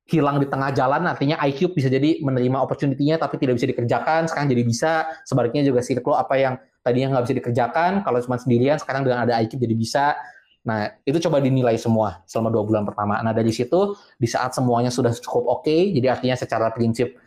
hilang 0.05 0.37
di 0.37 0.45
tengah 0.45 0.69
jalan 0.69 1.01
artinya 1.09 1.41
IQ 1.41 1.73
bisa 1.73 1.89
jadi 1.89 2.21
menerima 2.21 2.61
opportunity-nya 2.61 3.17
tapi 3.17 3.41
tidak 3.41 3.57
bisa 3.57 3.65
dikerjakan 3.69 4.29
sekarang 4.29 4.47
jadi 4.49 4.63
bisa. 4.65 4.91
Sebaliknya 5.25 5.65
juga 5.65 5.81
circle 5.81 6.13
apa 6.13 6.35
yang 6.37 6.53
tadinya 6.85 7.17
nggak 7.17 7.23
bisa 7.29 7.35
dikerjakan 7.41 7.91
kalau 8.05 8.21
cuma 8.21 8.37
sendirian 8.37 8.77
sekarang 8.77 9.01
dengan 9.01 9.25
ada 9.25 9.37
IQ 9.41 9.57
jadi 9.57 9.75
bisa. 9.77 10.05
Nah 10.65 10.93
itu 11.05 11.17
coba 11.25 11.41
dinilai 11.41 11.77
semua 11.77 12.21
selama 12.29 12.53
dua 12.53 12.63
bulan 12.65 12.83
pertama. 12.85 13.17
Nah 13.21 13.33
dari 13.33 13.49
situ 13.49 13.97
di 14.17 14.29
saat 14.29 14.53
semuanya 14.53 14.93
sudah 14.93 15.13
cukup 15.13 15.61
oke 15.61 15.65
okay, 15.65 15.89
jadi 15.93 16.13
artinya 16.13 16.37
secara 16.37 16.69
prinsip 16.69 17.17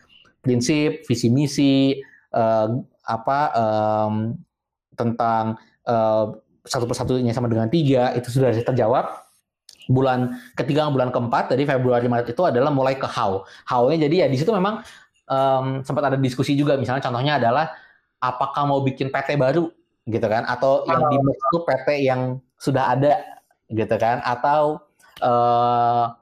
prinsip 0.42 1.05
visi 1.07 1.29
misi 1.29 1.98
uh, 2.35 2.68
apa 3.09 3.40
um, 3.57 4.37
tentang 4.94 5.57
uh, 5.88 6.35
satu 6.68 6.85
persatunya 6.85 7.33
sama 7.33 7.48
dengan 7.48 7.70
tiga 7.72 8.12
itu 8.12 8.29
sudah 8.29 8.53
terjawab. 8.53 9.24
Bulan 9.88 10.37
ketiga 10.53 10.85
bulan 10.92 11.09
keempat 11.09 11.48
dari 11.48 11.64
Februari 11.64 12.05
Maret 12.12 12.37
itu 12.37 12.42
adalah 12.44 12.68
mulai 12.68 13.01
ke 13.01 13.09
how. 13.09 13.40
How-nya 13.64 14.05
jadi 14.05 14.16
ya 14.20 14.27
di 14.29 14.37
situ 14.37 14.53
memang 14.53 14.85
um, 15.33 15.81
sempat 15.81 16.12
ada 16.12 16.20
diskusi 16.20 16.53
juga. 16.53 16.77
Misalnya 16.77 17.01
contohnya 17.01 17.40
adalah 17.40 17.72
apakah 18.20 18.68
mau 18.68 18.85
bikin 18.85 19.09
PT 19.09 19.40
baru? 19.40 19.72
Gitu 20.05 20.27
kan? 20.29 20.44
Atau 20.44 20.85
yang 20.85 21.09
di 21.09 21.16
itu 21.16 21.59
PT 21.64 21.88
yang 22.05 22.37
sudah 22.61 22.92
ada? 22.92 23.16
Gitu 23.72 23.96
kan? 23.96 24.20
Atau 24.20 24.85
uh, 25.24 26.12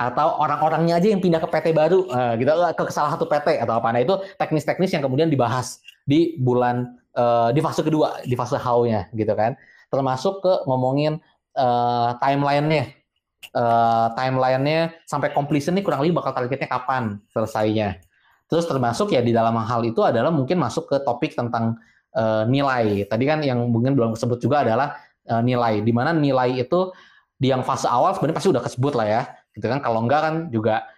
atau 0.00 0.40
orang-orangnya 0.40 0.98
aja 0.98 1.08
yang 1.12 1.20
pindah 1.20 1.38
ke 1.38 1.48
PT 1.52 1.66
baru 1.76 2.08
uh, 2.10 2.34
gitu 2.34 2.48
ke 2.74 2.92
salah 2.92 3.14
satu 3.14 3.28
PT 3.28 3.60
atau 3.60 3.78
apa 3.78 3.92
nah 3.92 4.00
itu 4.00 4.18
teknis-teknis 4.40 4.90
yang 4.90 5.04
kemudian 5.04 5.28
dibahas 5.28 5.78
di 6.02 6.34
bulan 6.40 7.02
uh, 7.16 7.50
di 7.52 7.60
fase 7.60 7.80
kedua, 7.84 8.20
di 8.24 8.34
fase 8.34 8.56
how-nya 8.58 9.08
gitu 9.12 9.32
kan. 9.36 9.56
Termasuk 9.92 10.40
ke 10.40 10.52
ngomongin 10.68 11.20
uh, 11.56 12.16
timeline-nya. 12.18 12.92
Uh, 13.52 14.08
timeline-nya 14.16 14.96
sampai 15.04 15.34
completion 15.34 15.76
nih 15.76 15.84
kurang 15.84 16.00
lebih 16.00 16.16
bakal 16.16 16.32
targetnya 16.32 16.68
kapan 16.70 17.20
selesainya. 17.34 18.00
Terus 18.48 18.64
termasuk 18.68 19.12
ya 19.12 19.20
di 19.20 19.32
dalam 19.32 19.56
hal 19.56 19.82
itu 19.84 20.00
adalah 20.04 20.32
mungkin 20.32 20.60
masuk 20.60 20.88
ke 20.88 20.96
topik 21.04 21.36
tentang 21.36 21.76
uh, 22.16 22.48
nilai. 22.48 23.04
Tadi 23.04 23.24
kan 23.28 23.44
yang 23.44 23.60
mungkin 23.68 23.92
belum 23.92 24.16
disebut 24.16 24.40
juga 24.40 24.64
adalah 24.64 24.96
uh, 25.28 25.42
nilai. 25.44 25.84
Di 25.84 25.92
mana 25.92 26.16
nilai 26.16 26.64
itu 26.64 26.92
di 27.36 27.50
yang 27.50 27.66
fase 27.66 27.90
awal 27.90 28.14
sebenarnya 28.16 28.36
pasti 28.38 28.50
udah 28.54 28.62
kesebut 28.62 28.94
lah 28.96 29.06
ya. 29.08 29.22
Gitu 29.52 29.66
kan 29.68 29.80
kalau 29.84 30.04
enggak 30.04 30.20
kan 30.24 30.34
juga 30.48 30.88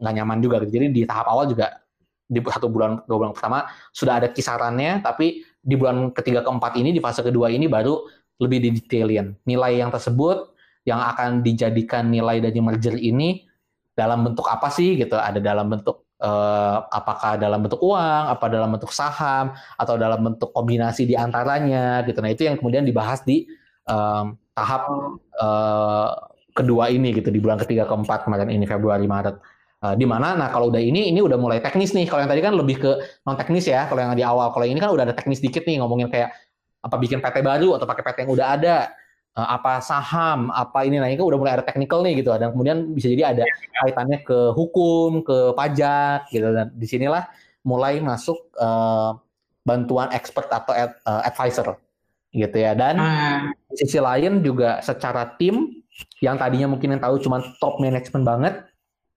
nggak 0.00 0.12
uh, 0.12 0.16
nyaman 0.16 0.38
juga. 0.40 0.56
Gitu. 0.64 0.80
Jadi 0.80 0.86
di 0.90 1.02
tahap 1.04 1.28
awal 1.30 1.48
juga 1.52 1.82
di 2.26 2.42
satu 2.42 2.66
bulan 2.66 3.06
dua 3.06 3.16
bulan 3.22 3.32
pertama 3.36 3.70
sudah 3.94 4.18
ada 4.18 4.28
kisarannya, 4.32 5.04
tapi 5.04 5.46
di 5.66 5.74
bulan 5.74 6.14
ketiga 6.14 6.46
keempat 6.46 6.78
ini 6.78 6.94
di 6.94 7.02
fase 7.02 7.26
kedua 7.26 7.50
ini 7.50 7.66
baru 7.66 8.06
lebih 8.38 8.70
didetailin 8.70 9.34
nilai 9.48 9.82
yang 9.82 9.90
tersebut 9.90 10.54
yang 10.86 11.02
akan 11.02 11.42
dijadikan 11.42 12.06
nilai 12.06 12.38
dari 12.38 12.62
merger 12.62 12.94
ini 12.94 13.42
dalam 13.96 14.22
bentuk 14.22 14.46
apa 14.46 14.70
sih 14.70 14.94
gitu 14.94 15.18
ada 15.18 15.42
dalam 15.42 15.66
bentuk 15.66 16.06
eh, 16.22 16.76
apakah 16.94 17.34
dalam 17.40 17.64
bentuk 17.64 17.82
uang 17.82 18.24
apa 18.30 18.46
dalam 18.46 18.70
bentuk 18.70 18.94
saham 18.94 19.56
atau 19.74 19.98
dalam 19.98 20.22
bentuk 20.22 20.54
kombinasi 20.54 21.08
di 21.08 21.18
antaranya 21.18 22.06
gitu 22.06 22.22
nah 22.22 22.30
itu 22.30 22.46
yang 22.46 22.60
kemudian 22.60 22.86
dibahas 22.86 23.24
di 23.26 23.48
um, 23.88 24.36
tahap 24.52 24.88
uh, 25.40 26.12
kedua 26.56 26.88
ini 26.88 27.12
gitu 27.12 27.28
di 27.28 27.38
bulan 27.38 27.60
ketiga 27.60 27.84
keempat 27.84 28.24
kemarin 28.24 28.48
ini 28.48 28.64
Februari 28.64 29.04
Maret 29.04 29.36
Uh, 29.76 29.92
di 29.92 30.08
mana, 30.08 30.32
nah 30.32 30.48
kalau 30.48 30.72
udah 30.72 30.80
ini, 30.80 31.12
ini 31.12 31.20
udah 31.20 31.36
mulai 31.36 31.60
teknis 31.60 31.92
nih. 31.92 32.08
Kalau 32.08 32.24
yang 32.24 32.32
tadi 32.32 32.40
kan 32.40 32.56
lebih 32.56 32.80
ke 32.80 32.92
non 33.28 33.36
teknis 33.36 33.68
ya. 33.68 33.84
Kalau 33.84 34.00
yang 34.00 34.16
di 34.16 34.24
awal, 34.24 34.48
kalau 34.48 34.64
ini 34.64 34.80
kan 34.80 34.88
udah 34.88 35.04
ada 35.04 35.12
teknis 35.12 35.36
dikit 35.44 35.68
nih 35.68 35.84
ngomongin 35.84 36.08
kayak 36.08 36.32
apa 36.80 36.96
bikin 36.96 37.20
PT 37.20 37.44
baru 37.44 37.76
atau 37.76 37.84
pakai 37.84 38.00
PT 38.00 38.16
yang 38.24 38.32
udah 38.32 38.46
ada, 38.56 38.76
uh, 39.36 39.48
apa 39.52 39.84
saham, 39.84 40.48
apa 40.48 40.80
ini, 40.88 40.96
nah 40.96 41.12
ini 41.12 41.20
kan 41.20 41.28
udah 41.28 41.36
mulai 41.36 41.52
ada 41.60 41.64
technical 41.68 42.00
nih 42.00 42.24
gitu. 42.24 42.32
Dan 42.40 42.56
kemudian 42.56 42.96
bisa 42.96 43.12
jadi 43.12 43.36
ada 43.36 43.44
kaitannya 43.84 44.18
ke 44.24 44.38
hukum, 44.56 45.20
ke 45.20 45.52
pajak 45.52 46.32
gitu. 46.32 46.48
Dan 46.56 46.72
di 46.72 46.86
sinilah 46.88 47.28
mulai 47.68 48.00
masuk 48.00 48.56
uh, 48.56 49.12
bantuan 49.68 50.08
expert 50.16 50.48
atau 50.48 50.72
ad, 50.72 50.96
uh, 51.04 51.20
advisor 51.20 51.76
gitu 52.32 52.56
ya. 52.56 52.72
Dan 52.72 52.96
hmm. 52.96 53.52
di 53.70 53.74
sisi 53.76 54.00
lain 54.00 54.40
juga 54.40 54.80
secara 54.80 55.36
tim 55.36 55.84
yang 56.20 56.36
tadinya 56.36 56.68
mungkin 56.70 56.96
yang 56.96 57.02
tahu 57.02 57.20
cuma 57.20 57.40
top 57.60 57.80
management 57.80 58.24
banget 58.24 58.54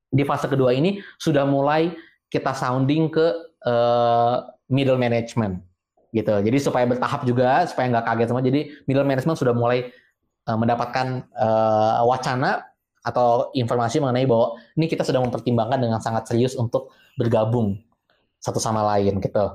di 0.09 0.25
fase 0.25 0.49
kedua 0.49 0.73
ini 0.73 0.99
sudah 1.21 1.45
mulai 1.45 1.93
kita 2.29 2.53
sounding 2.53 3.09
ke 3.13 3.25
uh, 3.65 4.45
middle 4.69 4.97
management 4.97 5.61
gitu. 6.09 6.41
Jadi 6.41 6.57
supaya 6.57 6.89
bertahap 6.89 7.21
juga, 7.25 7.65
supaya 7.69 7.85
nggak 7.93 8.05
kaget 8.05 8.27
semua. 8.33 8.43
Jadi 8.45 8.61
middle 8.89 9.05
management 9.05 9.37
sudah 9.37 9.53
mulai 9.53 9.89
uh, 10.49 10.57
mendapatkan 10.57 11.25
uh, 11.37 12.01
wacana 12.05 12.65
atau 13.05 13.53
informasi 13.55 14.03
mengenai 14.03 14.27
bahwa 14.27 14.59
ini 14.75 14.85
kita 14.89 15.07
sedang 15.07 15.25
mempertimbangkan 15.29 15.79
dengan 15.79 15.99
sangat 16.03 16.27
serius 16.27 16.53
untuk 16.57 16.91
bergabung 17.15 17.79
satu 18.41 18.59
sama 18.59 18.83
lain 18.95 19.21
gitu. 19.23 19.45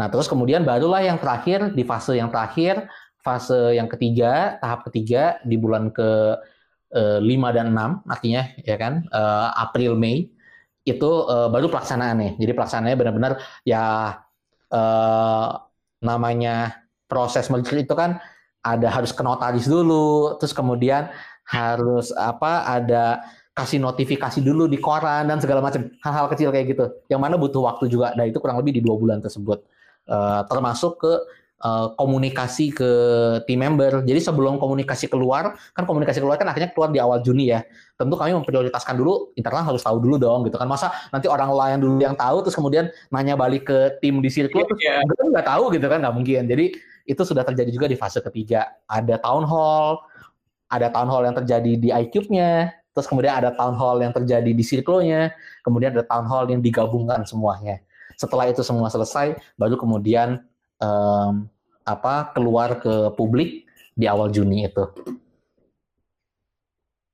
Nah 0.00 0.06
terus 0.08 0.26
kemudian 0.26 0.64
barulah 0.64 1.04
yang 1.04 1.20
terakhir 1.20 1.76
di 1.76 1.84
fase 1.84 2.16
yang 2.16 2.32
terakhir, 2.32 2.88
fase 3.20 3.76
yang 3.76 3.86
ketiga, 3.86 4.56
tahap 4.58 4.88
ketiga 4.88 5.38
di 5.44 5.60
bulan 5.60 5.92
ke 5.92 6.40
5 6.90 7.22
dan 7.54 7.70
6 7.70 8.10
artinya 8.10 8.42
ya 8.66 8.74
kan 8.74 9.06
uh, 9.14 9.54
April 9.54 9.94
Mei 9.94 10.26
itu 10.82 11.06
uh, 11.06 11.46
baru 11.46 11.70
pelaksanaannya. 11.70 12.34
Jadi 12.34 12.50
pelaksanaannya 12.50 12.98
benar-benar 12.98 13.32
ya 13.62 14.16
namanya 16.00 16.82
proses 17.10 17.50
merger 17.50 17.82
itu 17.82 17.94
kan 17.94 18.18
ada 18.62 18.86
harus 18.90 19.10
ke 19.10 19.22
notaris 19.22 19.66
dulu, 19.66 20.38
terus 20.38 20.54
kemudian 20.54 21.10
harus 21.46 22.14
apa 22.14 22.66
ada 22.66 23.18
kasih 23.50 23.82
notifikasi 23.82 24.38
dulu 24.38 24.70
di 24.70 24.78
koran 24.78 25.26
dan 25.26 25.42
segala 25.42 25.58
macam 25.58 25.90
hal-hal 26.02 26.26
kecil 26.30 26.54
kayak 26.54 26.74
gitu. 26.74 26.86
Yang 27.10 27.20
mana 27.20 27.34
butuh 27.34 27.66
waktu 27.66 27.90
juga. 27.90 28.14
Nah 28.14 28.30
itu 28.30 28.38
kurang 28.38 28.62
lebih 28.62 28.78
di 28.78 28.82
dua 28.82 28.94
bulan 28.94 29.18
tersebut. 29.18 29.62
Termasuk 30.46 31.02
ke 31.02 31.12
uh, 31.60 31.92
komunikasi 31.96 32.72
ke 32.72 32.90
tim 33.44 33.60
member. 33.60 34.02
Jadi 34.04 34.20
sebelum 34.20 34.56
komunikasi 34.56 35.06
keluar, 35.06 35.56
kan 35.76 35.84
komunikasi 35.84 36.18
keluar 36.20 36.40
kan 36.40 36.48
akhirnya 36.48 36.72
keluar 36.72 36.88
di 36.90 36.98
awal 36.98 37.20
Juni 37.20 37.52
ya. 37.52 37.64
Tentu 37.96 38.16
kami 38.16 38.32
memprioritaskan 38.32 38.96
dulu 38.96 39.32
internal 39.36 39.64
harus 39.64 39.84
tahu 39.84 40.00
dulu 40.00 40.16
dong 40.16 40.48
gitu 40.48 40.56
kan. 40.56 40.66
Masa 40.66 40.92
nanti 41.12 41.28
orang 41.28 41.52
lain 41.52 41.78
dulu 41.80 42.00
yang 42.00 42.16
tahu 42.16 42.42
terus 42.44 42.56
kemudian 42.56 42.88
nanya 43.12 43.36
balik 43.36 43.68
ke 43.68 44.00
tim 44.00 44.18
di 44.24 44.32
sirkuit 44.32 44.64
yeah, 44.80 45.04
terus 45.04 45.28
yeah. 45.28 45.32
nggak 45.36 45.46
tahu 45.46 45.64
gitu 45.76 45.86
kan 45.86 45.98
nggak 46.00 46.14
mungkin. 46.16 46.42
Jadi 46.48 46.66
itu 47.04 47.22
sudah 47.26 47.42
terjadi 47.44 47.70
juga 47.74 47.86
di 47.90 47.96
fase 47.98 48.24
ketiga. 48.24 48.80
Ada 48.88 49.20
town 49.20 49.44
hall, 49.44 50.00
ada 50.70 50.88
town 50.88 51.10
hall 51.10 51.26
yang 51.26 51.36
terjadi 51.36 51.72
di 51.76 51.88
iCube-nya, 51.90 52.70
terus 52.94 53.06
kemudian 53.10 53.34
ada 53.34 53.50
town 53.50 53.74
hall 53.74 53.98
yang 53.98 54.14
terjadi 54.14 54.50
di 54.54 54.62
circle-nya, 54.62 55.34
kemudian 55.66 55.90
ada 55.98 56.06
town 56.06 56.24
hall 56.30 56.46
yang 56.46 56.62
digabungkan 56.62 57.26
semuanya. 57.26 57.82
Setelah 58.14 58.52
itu 58.52 58.62
semua 58.62 58.92
selesai, 58.92 59.34
baru 59.56 59.74
kemudian 59.80 60.44
um, 60.80 61.46
apa 61.84 62.34
keluar 62.36 62.80
ke 62.80 63.12
publik 63.14 63.64
di 63.94 64.08
awal 64.08 64.32
Juni 64.32 64.66
itu. 64.66 64.84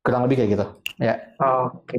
Kurang 0.06 0.26
lebih 0.26 0.42
kayak 0.42 0.50
gitu. 0.54 0.66
Ya. 1.02 1.14
Oke. 1.42 1.98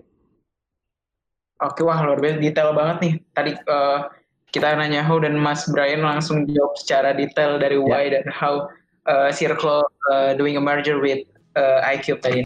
Oke, 1.57 1.81
wah 1.81 1.99
luar 2.05 2.21
biasa 2.21 2.37
detail 2.37 2.71
banget 2.71 2.97
nih. 3.01 3.13
Tadi 3.33 3.51
uh, 3.65 4.07
kita 4.53 4.77
nanya 4.77 5.03
how 5.03 5.19
dan 5.19 5.35
Mas 5.35 5.65
Brian 5.67 6.05
langsung 6.05 6.47
jawab 6.47 6.77
secara 6.79 7.11
detail 7.17 7.59
dari 7.59 7.75
why 7.81 8.07
yeah. 8.07 8.21
dan 8.21 8.25
how 8.31 8.69
uh, 9.09 9.33
Circle 9.33 9.83
uh, 10.13 10.37
doing 10.37 10.55
a 10.55 10.63
merger 10.63 11.01
with 11.01 11.25
uh, 11.57 11.83
iCube 11.91 12.21
tadi. 12.21 12.45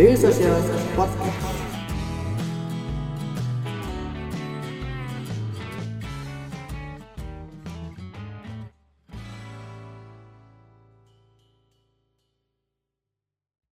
Daily 0.00 0.16
Social 0.16 0.48
Podcast. 0.48 0.79